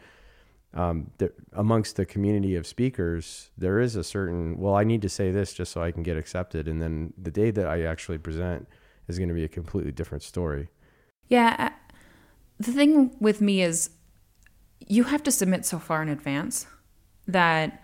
um, 0.73 1.11
there, 1.19 1.33
amongst 1.53 1.97
the 1.97 2.07
community 2.07 2.55
of 2.55 2.67
speakers, 2.67 3.51
there 3.59 3.81
is 3.81 3.97
a 3.97 4.05
certain, 4.05 4.57
well, 4.59 4.75
I 4.75 4.85
need 4.85 5.03
to 5.03 5.09
say 5.09 5.33
this 5.33 5.53
just 5.53 5.73
so 5.73 5.83
I 5.83 5.91
can 5.91 6.03
get 6.03 6.17
accepted. 6.17 6.69
And 6.69 6.81
then 6.81 7.13
the 7.21 7.31
day 7.31 7.51
that 7.51 7.67
I 7.67 7.83
actually 7.83 8.19
present 8.19 8.69
is 9.09 9.19
going 9.19 9.29
to 9.29 9.35
be 9.35 9.45
a 9.45 9.49
completely 9.49 9.91
different 9.91 10.23
story. 10.23 10.69
Yeah. 11.29 11.71
The 12.59 12.73
thing 12.73 13.17
with 13.19 13.41
me 13.41 13.63
is 13.63 13.91
you 14.87 15.05
have 15.05 15.23
to 15.25 15.33
submit 15.33 15.65
so 15.65 15.79
far 15.79 16.03
in 16.03 16.09
advance 16.09 16.67
that 17.27 17.83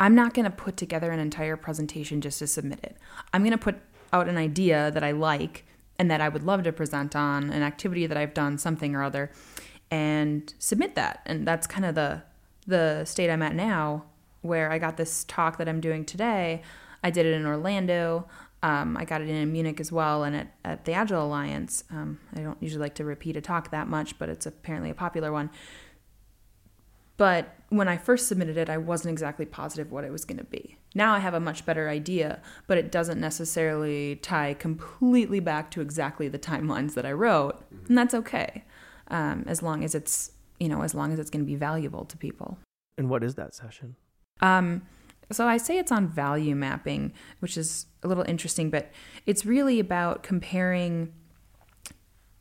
I'm 0.00 0.14
not 0.14 0.34
going 0.34 0.44
to 0.44 0.50
put 0.50 0.76
together 0.76 1.12
an 1.12 1.20
entire 1.20 1.56
presentation 1.56 2.20
just 2.20 2.38
to 2.40 2.46
submit 2.46 2.80
it. 2.82 2.96
I'm 3.32 3.42
going 3.42 3.52
to 3.52 3.58
put 3.58 3.76
out 4.12 4.28
an 4.28 4.36
idea 4.36 4.90
that 4.90 5.04
I 5.04 5.12
like 5.12 5.64
and 5.98 6.10
that 6.10 6.20
I 6.20 6.28
would 6.28 6.42
love 6.42 6.62
to 6.64 6.72
present 6.72 7.14
on, 7.14 7.50
an 7.50 7.62
activity 7.62 8.06
that 8.06 8.16
I've 8.16 8.32
done, 8.32 8.58
something 8.58 8.94
or 8.94 9.02
other 9.02 9.30
and 9.90 10.54
submit 10.58 10.94
that. 10.94 11.22
And 11.26 11.46
that's 11.46 11.66
kind 11.66 11.84
of 11.84 11.94
the 11.94 12.22
the 12.66 13.04
state 13.04 13.30
I'm 13.30 13.42
at 13.42 13.54
now, 13.54 14.04
where 14.42 14.70
I 14.70 14.78
got 14.78 14.96
this 14.96 15.24
talk 15.24 15.58
that 15.58 15.68
I'm 15.68 15.80
doing 15.80 16.04
today. 16.04 16.62
I 17.02 17.10
did 17.10 17.26
it 17.26 17.32
in 17.32 17.46
Orlando. 17.46 18.28
Um, 18.62 18.96
I 18.96 19.04
got 19.04 19.22
it 19.22 19.28
in 19.28 19.52
Munich 19.52 19.80
as 19.80 19.90
well, 19.90 20.22
and 20.22 20.36
at, 20.36 20.54
at 20.64 20.84
the 20.84 20.92
Agile 20.92 21.24
Alliance. 21.24 21.84
Um, 21.90 22.20
I 22.36 22.40
don't 22.40 22.62
usually 22.62 22.82
like 22.82 22.94
to 22.96 23.04
repeat 23.04 23.36
a 23.36 23.40
talk 23.40 23.70
that 23.70 23.88
much, 23.88 24.18
but 24.18 24.28
it's 24.28 24.46
apparently 24.46 24.90
a 24.90 24.94
popular 24.94 25.32
one. 25.32 25.50
But 27.16 27.54
when 27.70 27.88
I 27.88 27.96
first 27.96 28.28
submitted 28.28 28.56
it, 28.56 28.70
I 28.70 28.76
wasn't 28.78 29.12
exactly 29.12 29.46
positive 29.46 29.90
what 29.90 30.04
it 30.04 30.12
was 30.12 30.24
going 30.24 30.38
to 30.38 30.44
be. 30.44 30.76
Now 30.94 31.14
I 31.14 31.18
have 31.18 31.34
a 31.34 31.40
much 31.40 31.66
better 31.66 31.88
idea, 31.88 32.40
but 32.66 32.78
it 32.78 32.92
doesn't 32.92 33.20
necessarily 33.20 34.16
tie 34.16 34.54
completely 34.54 35.40
back 35.40 35.70
to 35.72 35.80
exactly 35.80 36.28
the 36.28 36.38
timelines 36.38 36.94
that 36.94 37.06
I 37.06 37.12
wrote, 37.12 37.62
and 37.88 37.96
that's 37.96 38.14
okay 38.14 38.64
um, 39.10 39.44
as 39.46 39.62
long 39.62 39.84
as 39.84 39.94
it's 39.94 40.32
you 40.58 40.68
know 40.68 40.82
as 40.82 40.94
long 40.94 41.12
as 41.12 41.18
it's 41.18 41.30
going 41.30 41.44
to 41.44 41.46
be 41.46 41.56
valuable 41.56 42.04
to 42.04 42.16
people. 42.16 42.58
And 42.98 43.08
what 43.08 43.22
is 43.22 43.34
that 43.36 43.54
session? 43.54 43.96
Um, 44.40 44.82
so 45.32 45.46
I 45.46 45.58
say 45.58 45.78
it's 45.78 45.92
on 45.92 46.08
value 46.08 46.56
mapping, 46.56 47.12
which 47.38 47.56
is 47.56 47.86
a 48.02 48.08
little 48.08 48.24
interesting, 48.26 48.68
but 48.68 48.90
it's 49.26 49.46
really 49.46 49.78
about 49.78 50.22
comparing 50.22 51.12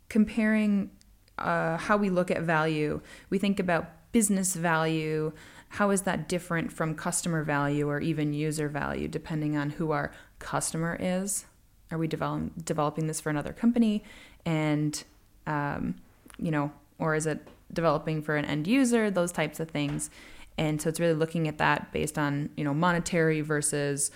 comparing 0.09 0.89
uh, 1.37 1.77
how 1.77 1.97
we 1.97 2.09
look 2.09 2.31
at 2.31 2.41
value. 2.41 3.01
We 3.29 3.37
think 3.37 3.59
about 3.59 4.11
business 4.11 4.55
value. 4.55 5.31
How 5.69 5.91
is 5.91 6.01
that 6.01 6.27
different 6.27 6.71
from 6.71 6.95
customer 6.95 7.43
value 7.43 7.87
or 7.87 7.99
even 8.01 8.33
user 8.33 8.67
value, 8.67 9.07
depending 9.07 9.55
on 9.55 9.71
who 9.71 9.91
our 9.91 10.11
customer 10.39 10.97
is? 10.99 11.45
Are 11.91 11.97
we 11.97 12.07
develop, 12.07 12.51
developing 12.63 13.07
this 13.07 13.21
for 13.21 13.29
another 13.29 13.53
company? 13.53 14.03
And 14.45 15.03
um, 15.45 15.95
you 16.41 16.51
know, 16.51 16.71
or 16.97 17.15
is 17.15 17.25
it 17.25 17.47
developing 17.71 18.21
for 18.21 18.35
an 18.35 18.45
end 18.45 18.67
user, 18.67 19.11
those 19.11 19.31
types 19.31 19.59
of 19.59 19.69
things. 19.69 20.09
And 20.57 20.81
so 20.81 20.89
it's 20.89 20.99
really 20.99 21.13
looking 21.13 21.47
at 21.47 21.57
that 21.59 21.91
based 21.91 22.17
on, 22.17 22.49
you 22.57 22.63
know, 22.63 22.73
monetary 22.73 23.41
versus 23.41 24.11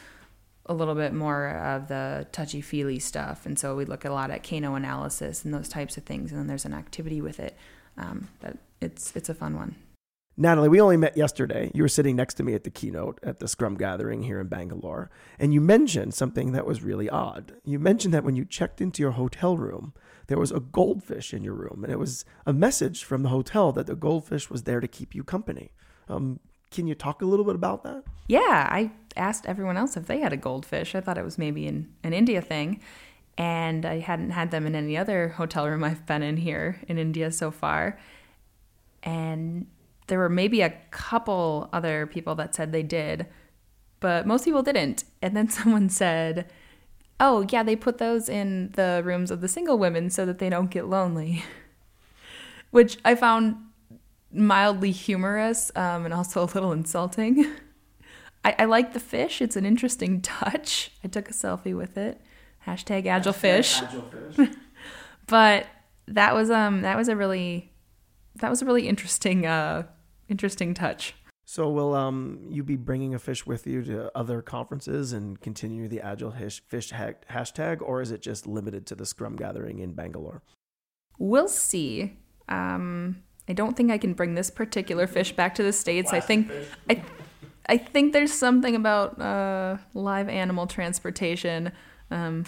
a 0.65 0.73
little 0.73 0.95
bit 0.95 1.13
more 1.13 1.49
of 1.49 1.87
the 1.87 2.27
touchy 2.31 2.61
feely 2.61 2.99
stuff. 2.99 3.45
And 3.45 3.57
so 3.57 3.75
we 3.75 3.85
look 3.85 4.05
a 4.05 4.09
lot 4.09 4.31
at 4.31 4.47
Kano 4.47 4.75
analysis 4.75 5.45
and 5.45 5.53
those 5.53 5.69
types 5.69 5.97
of 5.97 6.03
things. 6.03 6.31
And 6.31 6.39
then 6.39 6.47
there's 6.47 6.65
an 6.65 6.73
activity 6.73 7.21
with 7.21 7.39
it. 7.39 7.55
Um, 7.97 8.29
but 8.41 8.57
it's 8.81 9.15
it's 9.15 9.29
a 9.29 9.33
fun 9.33 9.55
one. 9.55 9.75
Natalie, 10.35 10.69
we 10.69 10.81
only 10.81 10.97
met 10.97 11.15
yesterday. 11.15 11.69
You 11.75 11.83
were 11.83 11.89
sitting 11.89 12.15
next 12.15 12.33
to 12.35 12.43
me 12.43 12.55
at 12.55 12.63
the 12.63 12.71
keynote 12.71 13.19
at 13.21 13.39
the 13.39 13.47
Scrum 13.47 13.75
gathering 13.75 14.23
here 14.23 14.39
in 14.39 14.47
Bangalore, 14.47 15.11
and 15.37 15.53
you 15.53 15.61
mentioned 15.61 16.15
something 16.15 16.53
that 16.53 16.65
was 16.65 16.81
really 16.81 17.07
odd. 17.07 17.53
You 17.63 17.77
mentioned 17.77 18.13
that 18.15 18.23
when 18.23 18.35
you 18.35 18.43
checked 18.43 18.81
into 18.81 19.03
your 19.03 19.11
hotel 19.11 19.57
room, 19.57 19.93
there 20.27 20.39
was 20.39 20.51
a 20.51 20.59
goldfish 20.59 21.33
in 21.33 21.43
your 21.43 21.53
room, 21.53 21.81
and 21.83 21.93
it 21.93 21.99
was 21.99 22.25
a 22.47 22.53
message 22.53 23.03
from 23.03 23.21
the 23.21 23.29
hotel 23.29 23.71
that 23.73 23.85
the 23.85 23.95
goldfish 23.95 24.49
was 24.49 24.63
there 24.63 24.79
to 24.79 24.87
keep 24.87 25.13
you 25.13 25.23
company. 25.23 25.71
Um, 26.09 26.39
can 26.71 26.87
you 26.87 26.95
talk 26.95 27.21
a 27.21 27.25
little 27.25 27.45
bit 27.45 27.55
about 27.55 27.83
that? 27.83 28.03
Yeah, 28.27 28.67
I 28.71 28.91
asked 29.15 29.45
everyone 29.45 29.77
else 29.77 29.95
if 29.95 30.07
they 30.07 30.19
had 30.19 30.33
a 30.33 30.37
goldfish. 30.37 30.95
I 30.95 31.01
thought 31.01 31.19
it 31.19 31.23
was 31.23 31.37
maybe 31.37 31.67
an, 31.67 31.93
an 32.03 32.13
India 32.13 32.41
thing, 32.41 32.81
and 33.37 33.85
I 33.85 33.99
hadn't 33.99 34.31
had 34.31 34.49
them 34.49 34.65
in 34.65 34.73
any 34.73 34.97
other 34.97 35.29
hotel 35.29 35.69
room 35.69 35.83
I've 35.83 36.07
been 36.07 36.23
in 36.23 36.37
here 36.37 36.81
in 36.87 36.97
India 36.97 37.31
so 37.31 37.51
far. 37.51 37.99
And 39.03 39.67
there 40.07 40.19
were 40.19 40.29
maybe 40.29 40.61
a 40.61 40.73
couple 40.91 41.69
other 41.73 42.07
people 42.07 42.35
that 42.35 42.55
said 42.55 42.71
they 42.71 42.83
did, 42.83 43.27
but 43.99 44.27
most 44.27 44.45
people 44.45 44.63
didn't. 44.63 45.03
And 45.21 45.35
then 45.35 45.49
someone 45.49 45.89
said, 45.89 46.49
oh, 47.19 47.45
yeah, 47.49 47.63
they 47.63 47.75
put 47.75 47.97
those 47.97 48.27
in 48.27 48.71
the 48.73 49.01
rooms 49.03 49.31
of 49.31 49.41
the 49.41 49.47
single 49.47 49.77
women 49.77 50.09
so 50.09 50.25
that 50.25 50.39
they 50.39 50.49
don't 50.49 50.71
get 50.71 50.87
lonely. 50.87 51.43
which 52.73 52.97
I 53.05 53.13
found 53.13 53.55
mildly 54.31 54.89
humorous 54.89 55.71
um, 55.75 56.05
and 56.05 56.13
also 56.13 56.43
a 56.43 56.45
little 56.45 56.71
insulting. 56.71 57.45
I, 58.43 58.55
I 58.59 58.65
like 58.65 58.93
the 58.93 58.99
fish. 58.99 59.43
It's 59.43 59.55
an 59.55 59.63
interesting 59.63 60.21
touch. 60.21 60.91
I 61.03 61.07
took 61.07 61.29
a 61.29 61.33
selfie 61.33 61.77
with 61.77 61.97
it. 61.97 62.19
Hashtag 62.65 63.05
agile 63.05 63.31
fish. 63.31 63.79
but 65.27 65.67
that 66.07 66.33
was 66.33 66.49
um 66.49 66.81
that 66.81 66.97
was 66.97 67.09
a 67.09 67.15
really 67.15 67.71
that 68.43 68.49
was 68.49 68.61
a 68.61 68.65
really 68.65 68.89
interesting 68.89 69.45
uh 69.45 69.83
interesting 70.27 70.73
touch. 70.73 71.15
So 71.45 71.69
will 71.69 71.95
um 71.95 72.45
you 72.49 72.61
be 72.61 72.75
bringing 72.75 73.15
a 73.15 73.19
fish 73.19 73.45
with 73.45 73.65
you 73.65 73.81
to 73.83 74.11
other 74.17 74.41
conferences 74.41 75.13
and 75.13 75.39
continue 75.39 75.87
the 75.87 76.01
agile 76.01 76.31
fish 76.31 76.91
hashtag, 76.91 77.81
or 77.81 78.01
is 78.01 78.11
it 78.11 78.21
just 78.21 78.45
limited 78.45 78.85
to 78.87 78.95
the 78.95 79.05
Scrum 79.05 79.37
gathering 79.37 79.79
in 79.79 79.93
Bangalore? 79.93 80.41
We'll 81.17 81.47
see. 81.47 82.17
Um, 82.49 83.23
I 83.47 83.53
don't 83.53 83.77
think 83.77 83.91
I 83.91 83.97
can 83.97 84.13
bring 84.13 84.35
this 84.35 84.49
particular 84.49 85.07
fish 85.07 85.31
back 85.31 85.55
to 85.55 85.63
the 85.63 85.71
states. 85.71 86.09
Plastic 86.09 86.23
I 86.23 86.27
think. 86.27 86.51
I 86.89 87.03
I 87.69 87.77
think 87.77 88.11
there's 88.11 88.33
something 88.33 88.75
about 88.75 89.21
uh, 89.21 89.77
live 89.93 90.27
animal 90.27 90.67
transportation. 90.67 91.71
Um, 92.11 92.43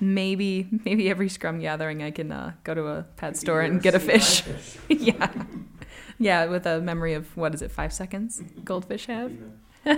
maybe 0.00 0.68
maybe 0.84 1.10
every 1.10 1.28
Scrum 1.28 1.60
gathering 1.60 2.02
I 2.02 2.10
can 2.10 2.32
uh, 2.32 2.52
go 2.64 2.74
to 2.74 2.86
a 2.86 3.02
pet 3.16 3.36
store 3.36 3.60
and 3.60 3.82
get 3.82 3.94
a 3.94 4.00
fish. 4.00 4.42
fish. 4.42 4.78
yeah, 4.88 5.32
yeah, 6.18 6.46
with 6.46 6.66
a 6.66 6.80
memory 6.80 7.14
of 7.14 7.36
what 7.36 7.54
is 7.54 7.62
it, 7.62 7.70
five 7.70 7.92
seconds? 7.92 8.42
Goldfish 8.64 9.06
have. 9.06 9.32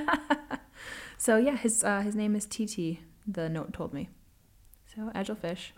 so 1.18 1.36
yeah, 1.36 1.56
his 1.56 1.84
uh, 1.84 2.00
his 2.00 2.14
name 2.14 2.34
is 2.36 2.46
TT. 2.46 3.00
The 3.26 3.48
note 3.48 3.72
told 3.72 3.92
me. 3.92 4.08
So 4.94 5.10
agile 5.14 5.36
fish. 5.36 5.74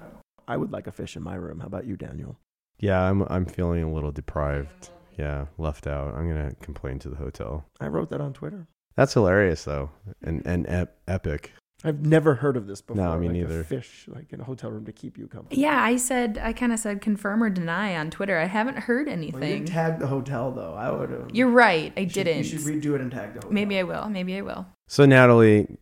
I 0.46 0.56
would 0.56 0.72
like 0.72 0.86
a 0.86 0.92
fish 0.92 1.16
in 1.16 1.22
my 1.22 1.34
room. 1.34 1.60
How 1.60 1.66
about 1.66 1.86
you, 1.86 1.96
Daniel? 1.96 2.38
Yeah, 2.78 3.00
I'm 3.00 3.22
I'm 3.22 3.46
feeling 3.46 3.82
a 3.82 3.92
little 3.92 4.12
deprived. 4.12 4.90
Yeah, 5.16 5.46
left 5.58 5.86
out. 5.86 6.14
I'm 6.14 6.28
gonna 6.28 6.54
complain 6.60 6.98
to 7.00 7.08
the 7.08 7.16
hotel. 7.16 7.64
I 7.80 7.88
wrote 7.88 8.10
that 8.10 8.20
on 8.20 8.32
Twitter. 8.32 8.68
That's 8.96 9.14
hilarious 9.14 9.64
though, 9.64 9.90
and 10.22 10.46
and 10.46 10.66
ep- 10.68 10.98
epic. 11.06 11.52
I've 11.84 12.04
never 12.04 12.34
heard 12.34 12.56
of 12.56 12.66
this 12.66 12.80
before. 12.80 13.04
No, 13.04 13.12
I 13.12 13.18
mean 13.18 13.30
like 13.30 13.48
neither. 13.48 13.62
fish, 13.62 14.06
like 14.08 14.32
in 14.32 14.40
a 14.40 14.44
hotel 14.44 14.70
room 14.70 14.84
to 14.86 14.92
keep 14.92 15.16
you 15.16 15.28
company. 15.28 15.60
Yeah, 15.60 15.80
I 15.80 15.96
said 15.96 16.38
I 16.42 16.52
kind 16.52 16.72
of 16.72 16.80
said 16.80 17.00
confirm 17.00 17.42
or 17.42 17.50
deny 17.50 17.96
on 17.96 18.10
Twitter. 18.10 18.36
I 18.36 18.46
haven't 18.46 18.78
heard 18.78 19.08
anything. 19.08 19.40
Well, 19.40 19.48
you 19.48 19.64
tagged 19.64 20.00
the 20.00 20.08
hotel 20.08 20.50
though. 20.50 20.74
I 20.74 20.90
would. 20.90 21.10
have. 21.10 21.30
You're 21.32 21.50
right. 21.50 21.92
I 21.96 22.00
you 22.00 22.06
didn't. 22.06 22.42
Should, 22.44 22.52
you 22.52 22.58
should 22.58 22.82
redo 22.82 22.94
it 22.94 23.00
and 23.00 23.12
tag 23.12 23.34
the 23.34 23.40
hotel. 23.40 23.52
Maybe 23.52 23.78
I 23.78 23.84
will. 23.84 24.08
Maybe 24.08 24.36
I 24.36 24.40
will. 24.40 24.66
So 24.88 25.06
Natalie, 25.06 25.78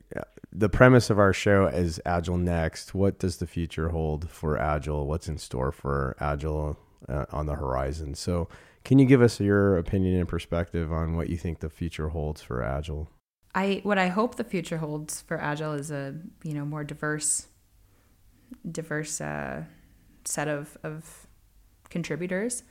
the 0.57 0.69
premise 0.71 1.11
of 1.11 1.19
our 1.19 1.35
show 1.35 1.67
is 1.67 2.01
Agile 2.07 2.39
Next. 2.39 2.95
What 2.95 3.19
does 3.19 3.37
the 3.37 3.47
future 3.47 3.91
hold 3.91 4.31
for 4.31 4.59
Agile? 4.59 5.07
What's 5.07 5.29
in 5.29 5.37
store 5.37 5.71
for 5.71 6.17
Agile 6.19 6.79
uh, 7.09 7.27
on 7.31 7.47
the 7.47 7.55
horizon? 7.55 8.15
So, 8.15 8.49
can 8.83 8.99
you 8.99 9.05
give 9.05 9.21
us 9.21 9.39
your 9.39 9.77
opinion 9.77 10.19
and 10.19 10.29
perspective 10.29 10.93
on 10.93 11.17
what 11.17 11.29
you 11.29 11.37
think 11.37 11.59
the 11.59 11.69
future 11.69 12.09
holds 12.09 12.41
for 12.41 12.63
Agile? 12.63 13.11
I 13.57 13.81
what 13.85 13.97
I 13.97 14.09
hope 14.09 14.35
the 14.35 14.45
future 14.45 14.77
holds 14.77 15.23
for 15.23 15.41
Agile 15.41 15.73
is 15.73 15.91
a 15.91 16.15
you 16.45 16.53
know 16.53 16.67
more 16.67 16.85
diverse, 16.85 17.49
diverse 18.71 19.21
uh, 19.21 19.65
set 20.27 20.47
of 20.47 20.77
of 20.85 21.27
contributors. 21.89 22.63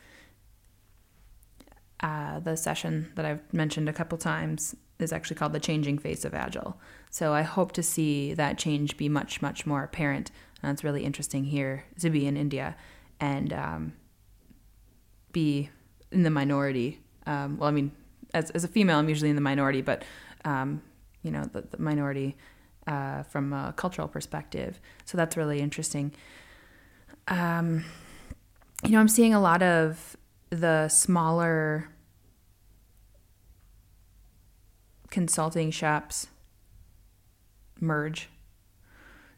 Uh, 2.01 2.39
the 2.39 2.55
session 2.55 3.11
that 3.15 3.25
I've 3.25 3.51
mentioned 3.51 3.89
a 3.89 3.93
couple 3.93 4.17
times 4.19 4.75
is 4.99 5.11
actually 5.11 5.37
called 5.37 5.53
the 5.53 5.59
changing 5.59 5.97
face 5.97 6.23
of 6.23 6.35
Agile. 6.35 6.77
So 7.09 7.33
I 7.33 7.41
hope 7.41 7.71
to 7.73 7.83
see 7.83 8.35
that 8.35 8.59
change 8.59 8.95
be 8.95 9.09
much 9.09 9.41
much 9.41 9.65
more 9.65 9.83
apparent. 9.83 10.29
And 10.61 10.71
it's 10.71 10.83
really 10.83 11.03
interesting 11.03 11.45
here 11.45 11.85
to 11.99 12.11
be 12.11 12.27
in 12.27 12.37
India 12.37 12.75
and 13.19 13.51
um, 13.51 13.93
be 15.31 15.71
in 16.11 16.21
the 16.21 16.29
minority. 16.29 16.99
Um, 17.25 17.57
well, 17.57 17.69
I 17.69 17.71
mean, 17.71 17.91
as, 18.35 18.51
as 18.51 18.63
a 18.63 18.67
female, 18.67 18.99
I'm 18.99 19.09
usually 19.09 19.29
in 19.29 19.35
the 19.35 19.41
minority, 19.41 19.81
but 19.81 20.03
um, 20.45 20.81
you 21.21 21.31
know, 21.31 21.43
the, 21.51 21.61
the 21.61 21.79
minority 21.79 22.37
uh, 22.87 23.23
from 23.23 23.51
a 23.51 23.73
cultural 23.75 24.07
perspective. 24.07 24.79
So 25.05 25.17
that's 25.17 25.35
really 25.35 25.59
interesting. 25.59 26.13
Um, 27.27 27.83
you 28.83 28.91
know, 28.91 28.99
I'm 28.99 29.07
seeing 29.07 29.33
a 29.33 29.41
lot 29.41 29.63
of 29.63 30.15
the 30.51 30.87
smaller 30.87 31.89
consulting 35.09 35.71
shops 35.71 36.27
merge. 37.79 38.29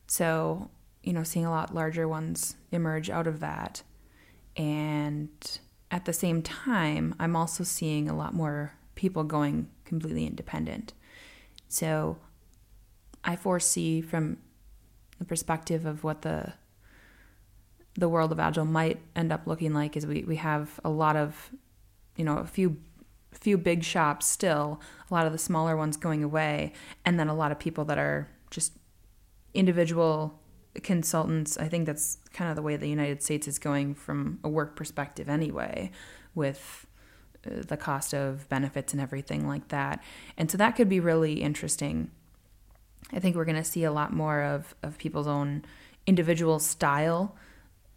So, 0.08 0.70
you 1.04 1.14
know, 1.14 1.24
seeing 1.24 1.46
a 1.46 1.52
lot 1.52 1.74
larger 1.74 2.08
ones 2.08 2.56
emerge 2.72 3.10
out 3.10 3.28
of 3.28 3.40
that. 3.40 3.84
And 4.58 5.30
at 5.92 6.06
the 6.06 6.14
same 6.14 6.42
time, 6.42 7.16
I'm 7.20 7.36
also 7.36 7.64
seeing 7.64 8.10
a 8.10 8.16
lot 8.16 8.34
more 8.34 8.74
people 8.96 9.24
going 9.24 9.70
completely 9.86 10.26
independent. 10.26 10.94
So 11.68 12.18
I 13.24 13.36
foresee 13.36 14.02
from 14.02 14.38
the 15.20 15.26
perspective 15.26 15.86
of 15.86 16.04
what 16.04 16.22
the 16.22 16.54
the 17.96 18.08
world 18.08 18.32
of 18.32 18.40
agile 18.40 18.64
might 18.66 19.00
end 19.16 19.32
up 19.32 19.48
looking 19.48 19.74
like 19.74 19.98
is 19.98 20.06
we, 20.06 20.24
we 20.24 20.36
have 20.36 20.80
a 20.86 20.90
lot 20.90 21.16
of 21.16 21.50
you 22.16 22.24
know 22.24 22.38
a 22.38 22.46
few 22.46 22.78
few 23.32 23.58
big 23.58 23.84
shops 23.84 24.28
still 24.28 24.80
a 25.10 25.14
lot 25.14 25.26
of 25.26 25.32
the 25.32 25.38
smaller 25.38 25.76
ones 25.76 25.98
going 25.98 26.24
away 26.24 26.72
and 27.06 27.20
then 27.20 27.28
a 27.28 27.34
lot 27.34 27.52
of 27.52 27.58
people 27.58 27.86
that 27.86 27.98
are 27.98 28.30
just 28.52 28.74
individual 29.54 30.40
consultants. 30.84 31.58
I 31.58 31.68
think 31.68 31.86
that's 31.86 32.20
kind 32.34 32.50
of 32.50 32.56
the 32.56 32.62
way 32.62 32.76
the 32.76 32.88
united 32.88 33.24
states 33.24 33.48
is 33.48 33.60
going 33.60 33.96
from 33.96 34.40
a 34.44 34.50
work 34.50 34.76
perspective 34.76 35.28
anyway 35.28 35.92
with 36.36 36.86
the 37.44 37.78
cost 37.78 38.14
of 38.14 38.48
benefits 38.50 38.94
and 38.94 39.02
everything 39.02 39.48
like 39.48 39.70
that. 39.70 40.04
And 40.38 40.52
so 40.52 40.58
that 40.58 40.76
could 40.76 40.90
be 40.90 41.00
really 41.00 41.42
interesting. 41.42 42.12
I 43.14 43.20
think 43.20 43.36
we're 43.36 43.46
going 43.46 43.56
to 43.56 43.64
see 43.64 43.84
a 43.84 43.92
lot 43.92 44.14
more 44.14 44.42
of, 44.42 44.76
of 44.84 44.98
people's 44.98 45.28
own 45.28 45.64
individual 46.06 46.60
style 46.60 47.36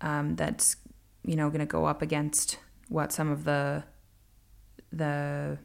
um, 0.00 0.36
that's 0.36 0.76
you 1.24 1.36
know 1.36 1.48
going 1.48 1.60
to 1.60 1.66
go 1.66 1.84
up 1.84 2.02
against 2.02 2.58
what 2.88 3.12
some 3.12 3.30
of 3.30 3.44
the 3.44 3.84
the 4.92 5.58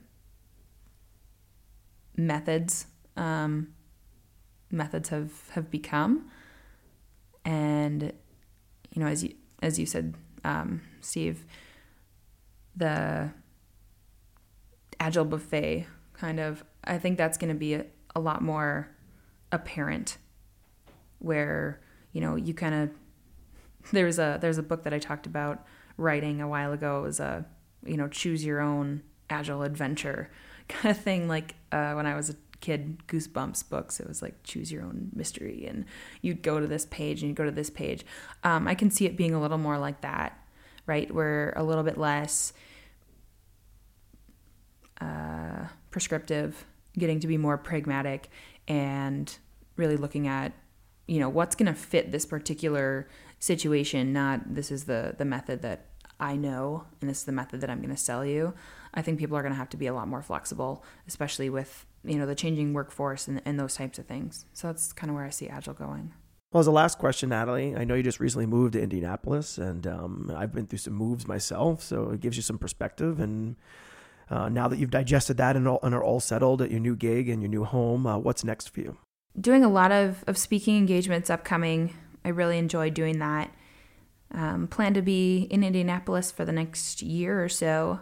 methods 2.16 2.86
um, 3.18 3.74
methods 4.72 5.10
have 5.10 5.50
have 5.52 5.72
become 5.72 6.30
and 7.44 8.14
you 8.94 9.02
know 9.02 9.08
as 9.08 9.24
you 9.24 9.34
as 9.62 9.80
you 9.80 9.86
said 9.86 10.14
um, 10.44 10.82
Steve 11.02 11.46
the 12.76 13.32
agile 15.00 15.26
buffet 15.26 15.88
kind 16.14 16.40
of 16.40 16.64
i 16.84 16.98
think 16.98 17.18
that's 17.18 17.38
going 17.38 17.50
to 17.54 17.58
be 17.58 17.74
a, 17.74 17.86
a, 18.16 18.20
lot 18.20 18.42
more 18.42 18.90
apparent 19.52 20.18
where 21.20 21.82
you 22.14 22.22
know 22.22 22.36
you 22.36 22.54
kind 22.54 22.76
of 22.76 22.90
there's 23.92 24.20
a 24.20 24.38
there's 24.42 24.58
a 24.58 24.64
book 24.64 24.84
that 24.84 24.94
i 24.94 25.00
talked 25.00 25.26
about 25.26 25.66
writing 25.98 26.42
a 26.42 26.48
while 26.48 26.74
ago. 26.74 27.00
It 27.00 27.04
was 27.04 27.20
a 27.20 27.46
you 27.86 27.98
know 27.98 28.08
choose 28.08 28.44
your 28.44 28.60
own 28.60 29.04
agile 29.30 29.64
adventure 29.64 30.30
kind 30.68 30.96
of 30.96 31.02
thing. 31.02 31.28
Like 31.28 31.56
uh, 31.72 31.94
when 31.94 32.06
i 32.06 32.16
was 32.16 32.30
a 32.30 32.36
kid 32.62 33.06
goosebumps 33.08 33.70
books 33.70 34.00
it 34.00 34.08
was 34.08 34.22
like 34.22 34.42
choose 34.44 34.72
your 34.72 34.82
own 34.82 35.12
mystery 35.14 35.66
and 35.68 35.86
you'd 36.22 36.42
go 36.42 36.60
to 36.60 36.66
this 36.66 36.86
page 36.86 37.22
and 37.22 37.30
you'd 37.30 37.36
go 37.36 37.44
to 37.44 37.52
this 37.52 37.70
page. 37.70 38.06
Um, 38.44 38.68
i 38.68 38.74
can 38.74 38.90
see 38.90 39.06
it 39.06 39.16
being 39.16 39.34
a 39.34 39.42
little 39.42 39.58
more 39.58 39.78
like 39.78 40.02
that 40.02 40.40
right? 40.88 41.12
Where 41.12 41.52
a 41.56 41.64
little 41.64 41.84
bit 41.84 41.98
less 41.98 42.54
prescriptive, 45.92 46.66
getting 46.98 47.20
to 47.20 47.28
be 47.28 47.38
more 47.38 47.58
pragmatic, 47.58 48.30
and 48.68 49.38
really 49.76 49.98
looking 49.98 50.28
at 50.28 50.54
you 51.08 51.20
know 51.20 51.30
what's 51.30 51.56
going 51.56 51.68
to 51.68 51.80
fit 51.80 52.12
this 52.12 52.26
particular 52.26 53.08
situation. 53.40 54.14
Not 54.14 54.56
this 54.56 54.72
is 54.72 54.86
the 54.86 55.16
the 55.18 55.26
method 55.26 55.62
that 55.62 55.88
I 56.20 56.36
know, 56.36 56.86
and 57.02 57.10
this 57.10 57.20
is 57.20 57.24
the 57.26 57.32
method 57.32 57.62
that 57.62 57.70
I'm 57.70 57.80
going 57.80 57.90
to 57.90 57.98
sell 57.98 58.26
you. 58.26 58.54
I 58.94 59.02
think 59.02 59.20
people 59.20 59.38
are 59.38 59.42
going 59.42 59.54
to 59.54 59.58
have 59.58 59.70
to 59.70 59.78
be 59.78 59.88
a 59.88 59.94
lot 59.94 60.08
more 60.08 60.22
flexible, 60.22 60.84
especially 61.08 61.50
with 61.50 61.86
you 62.04 62.18
know 62.18 62.26
the 62.26 62.36
changing 62.36 62.74
workforce 62.74 63.28
and, 63.28 63.42
and 63.46 63.60
those 63.60 63.76
types 63.76 64.00
of 64.00 64.06
things. 64.06 64.46
So 64.54 64.68
that's 64.68 64.94
kind 64.94 65.10
of 65.10 65.16
where 65.16 65.26
I 65.26 65.30
see 65.30 65.48
Agile 65.48 65.74
going. 65.74 66.14
Well, 66.52 66.62
as 66.62 66.68
a 66.68 66.72
last 66.72 67.00
question, 67.00 67.30
Natalie, 67.30 67.76
I 67.76 67.84
know 67.84 67.96
you 67.96 68.04
just 68.04 68.22
recently 68.22 68.46
moved 68.46 68.74
to 68.74 68.82
Indianapolis, 68.82 69.58
and 69.58 69.86
um, 69.86 70.32
I've 70.34 70.54
been 70.54 70.68
through 70.68 70.80
some 70.80 70.94
moves 70.94 71.28
myself, 71.28 71.84
so 71.84 72.12
it 72.12 72.22
gives 72.22 72.38
you 72.38 72.44
some 72.44 72.58
perspective. 72.58 73.20
And 73.20 73.58
uh, 74.30 74.50
now 74.50 74.68
that 74.68 74.80
you've 74.80 74.92
digested 74.92 75.38
that 75.38 75.56
and, 75.56 75.68
all, 75.68 75.80
and, 75.84 75.94
are 75.94 76.04
all 76.04 76.20
settled 76.20 76.62
at 76.62 76.72
your 76.72 76.80
new 76.80 76.96
gig 76.96 77.30
and 77.30 77.42
your 77.42 77.50
new 77.50 77.64
home, 77.64 78.08
uh, 78.08 78.18
what's 78.18 78.44
next 78.44 78.70
for 78.70 78.82
you? 78.82 78.98
Doing 79.40 79.64
a 79.64 79.70
lot 79.70 79.92
of, 79.92 80.24
of 80.28 80.38
speaking 80.38 80.78
engagements 80.78 81.30
upcoming. 81.30 81.94
I 82.24 82.30
really 82.30 82.58
enjoy 82.58 82.90
doing 82.90 83.20
that. 83.20 83.52
Um, 84.32 84.68
plan 84.68 84.94
to 84.96 85.02
be 85.02 85.48
in 85.52 85.64
Indianapolis 85.64 86.32
for 86.32 86.46
the 86.46 86.52
next 86.52 87.02
year 87.02 87.44
or 87.44 87.50
so 87.50 88.00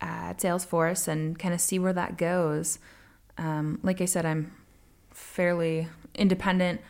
at 0.00 0.38
Salesforce 0.38 1.08
and 1.08 1.38
kind 1.38 1.54
of 1.54 1.60
see 1.60 1.78
where 1.78 1.92
that 1.92 2.18
goes. 2.18 2.78
Um, 3.38 3.78
like 3.82 4.00
I 4.00 4.06
said, 4.06 4.26
I'm 4.26 4.52
fairly 5.12 5.88
independent, 6.14 6.80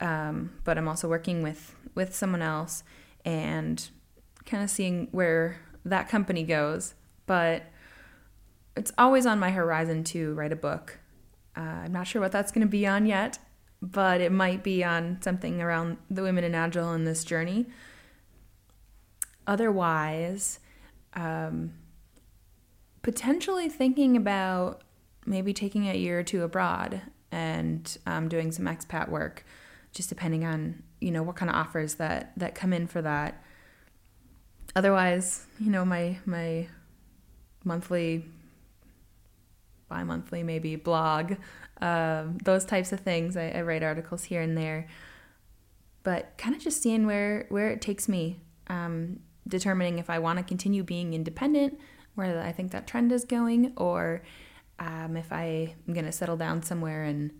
um, 0.00 0.52
but 0.64 0.78
I'm 0.78 0.88
also 0.88 1.08
working 1.08 1.42
with 1.42 1.74
with 1.94 2.14
someone 2.14 2.42
else 2.42 2.84
and 3.24 3.90
kind 4.46 4.62
of 4.62 4.70
seeing 4.70 5.08
where 5.12 5.58
that 5.84 6.08
company 6.08 6.42
goes. 6.42 6.94
But 7.26 7.64
it's 8.76 8.92
always 8.98 9.26
on 9.26 9.38
my 9.38 9.50
horizon 9.50 10.04
to 10.04 10.34
write 10.34 10.52
a 10.52 10.56
book. 10.56 10.98
Uh, 11.56 11.60
I'm 11.60 11.92
not 11.92 12.06
sure 12.06 12.20
what 12.22 12.32
that's 12.32 12.52
going 12.52 12.66
to 12.66 12.70
be 12.70 12.86
on 12.86 13.06
yet, 13.06 13.38
but 13.80 14.20
it 14.20 14.32
might 14.32 14.62
be 14.62 14.82
on 14.82 15.18
something 15.20 15.60
around 15.60 15.98
the 16.10 16.22
women 16.22 16.44
in 16.44 16.54
Agile 16.54 16.94
in 16.94 17.04
this 17.04 17.24
journey. 17.24 17.66
Otherwise, 19.46 20.60
um, 21.14 21.74
potentially 23.02 23.68
thinking 23.68 24.16
about 24.16 24.82
maybe 25.26 25.52
taking 25.52 25.88
a 25.88 25.94
year 25.94 26.20
or 26.20 26.22
two 26.22 26.42
abroad 26.42 27.02
and 27.30 27.98
um, 28.06 28.28
doing 28.28 28.52
some 28.52 28.66
expat 28.66 29.08
work, 29.08 29.44
just 29.92 30.08
depending 30.08 30.44
on 30.44 30.82
you 31.00 31.10
know 31.10 31.22
what 31.22 31.36
kind 31.36 31.50
of 31.50 31.56
offers 31.56 31.94
that 31.96 32.32
that 32.36 32.54
come 32.54 32.72
in 32.72 32.86
for 32.86 33.02
that. 33.02 33.42
Otherwise, 34.76 35.46
you 35.58 35.70
know 35.70 35.84
my 35.84 36.18
my 36.24 36.68
monthly, 37.64 38.24
bi-monthly 39.92 40.42
maybe 40.42 40.76
blog, 40.76 41.34
um, 41.82 42.38
those 42.42 42.64
types 42.64 42.92
of 42.92 43.00
things. 43.00 43.36
I, 43.36 43.50
I 43.50 43.60
write 43.60 43.82
articles 43.82 44.24
here 44.24 44.40
and 44.40 44.56
there, 44.56 44.86
but 46.02 46.32
kind 46.38 46.56
of 46.56 46.62
just 46.62 46.82
seeing 46.82 47.06
where 47.06 47.46
where 47.50 47.68
it 47.68 47.82
takes 47.82 48.08
me. 48.08 48.40
Um, 48.68 49.20
determining 49.46 49.98
if 49.98 50.08
I 50.08 50.18
want 50.18 50.38
to 50.38 50.44
continue 50.44 50.82
being 50.84 51.14
independent, 51.14 51.78
where 52.14 52.40
I 52.40 52.52
think 52.52 52.70
that 52.72 52.86
trend 52.86 53.12
is 53.12 53.24
going, 53.24 53.72
or 53.76 54.22
um, 54.78 55.16
if 55.16 55.32
I 55.32 55.74
am 55.86 55.94
going 55.94 56.06
to 56.06 56.12
settle 56.12 56.36
down 56.36 56.62
somewhere 56.62 57.02
and 57.02 57.32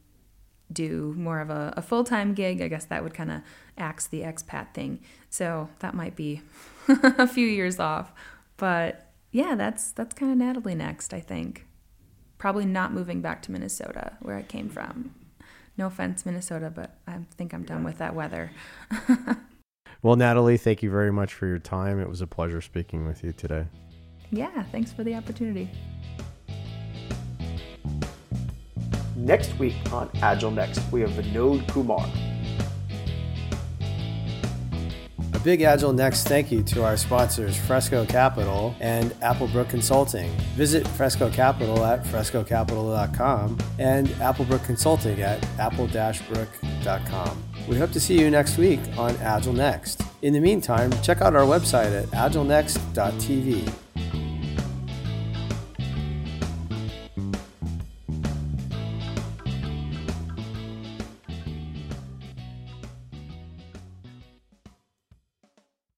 do 0.73 1.15
more 1.17 1.41
of 1.41 1.51
a, 1.51 1.73
a 1.77 1.83
full 1.83 2.05
time 2.05 2.35
gig, 2.35 2.61
I 2.61 2.69
guess 2.69 2.85
that 2.87 3.03
would 3.03 3.15
kind 3.15 3.31
of 3.31 3.41
axe 3.79 4.07
the 4.07 4.21
expat 4.21 4.75
thing. 4.75 5.01
So 5.31 5.69
that 5.79 5.95
might 5.95 6.17
be 6.17 6.43
a 6.89 7.27
few 7.27 7.47
years 7.47 7.79
off. 7.79 8.13
But 8.57 9.13
yeah, 9.31 9.55
that's 9.55 9.93
that's 9.93 10.15
kind 10.15 10.31
of 10.31 10.39
Natalie 10.39 10.75
next, 10.75 11.15
I 11.15 11.21
think. 11.21 11.67
Probably 12.43 12.65
not 12.65 12.93
moving 12.93 13.21
back 13.21 13.41
to 13.43 13.53
Minnesota, 13.53 14.15
where 14.19 14.35
I 14.35 14.43
came 14.43 14.69
from. 14.69 15.15
No 15.79 15.87
offense, 15.87 16.27
Minnesota, 16.27 16.73
but 16.75 16.97
I 17.07 17.19
think 17.37 17.55
I'm 17.55 17.63
done 17.63 17.85
with 17.85 17.99
that 17.99 18.17
weather. 18.17 18.51
well, 20.03 20.17
Natalie, 20.17 20.57
thank 20.57 20.83
you 20.83 20.91
very 20.91 21.13
much 21.13 21.35
for 21.35 21.47
your 21.47 21.61
time. 21.61 22.01
It 22.01 22.09
was 22.09 22.21
a 22.21 22.27
pleasure 22.27 22.61
speaking 22.61 23.07
with 23.07 23.23
you 23.23 23.31
today. 23.33 23.67
Yeah, 24.33 24.65
thanks 24.73 24.91
for 24.91 25.05
the 25.05 25.15
opportunity. 25.15 25.71
Next 29.15 29.57
week 29.61 29.77
on 29.93 30.11
Agile 30.21 30.51
Next, 30.51 30.81
we 30.91 31.03
have 31.03 31.11
Vinod 31.11 31.69
Kumar. 31.69 32.09
Big 35.45 35.63
Agile 35.63 35.93
Next 35.93 36.27
thank 36.27 36.51
you 36.53 36.63
to 36.65 36.85
our 36.85 36.97
sponsors 36.97 37.57
Fresco 37.57 38.05
Capital 38.05 38.75
and 38.81 39.11
Applebrook 39.21 39.69
Consulting. 39.69 40.31
Visit 40.55 40.87
Fresco 40.89 41.31
Capital 41.31 41.85
at 41.85 42.05
frescocapital.com 42.05 43.59
and 43.79 44.09
Applebrook 44.09 44.65
Consulting 44.65 45.21
at 45.23 45.45
apple-brook.com. 45.59 47.43
We 47.69 47.77
hope 47.77 47.93
to 47.93 48.01
see 48.01 48.19
you 48.19 48.31
next 48.31 48.59
week 48.59 48.81
on 48.97 49.17
Agile 49.17 49.53
Next. 49.53 50.03
In 50.23 50.33
the 50.33 50.41
meantime, 50.41 50.93
check 51.03 51.21
out 51.21 51.35
our 51.35 51.47
website 51.47 51.93
at 52.01 52.07
agilenext.tv 52.09 53.73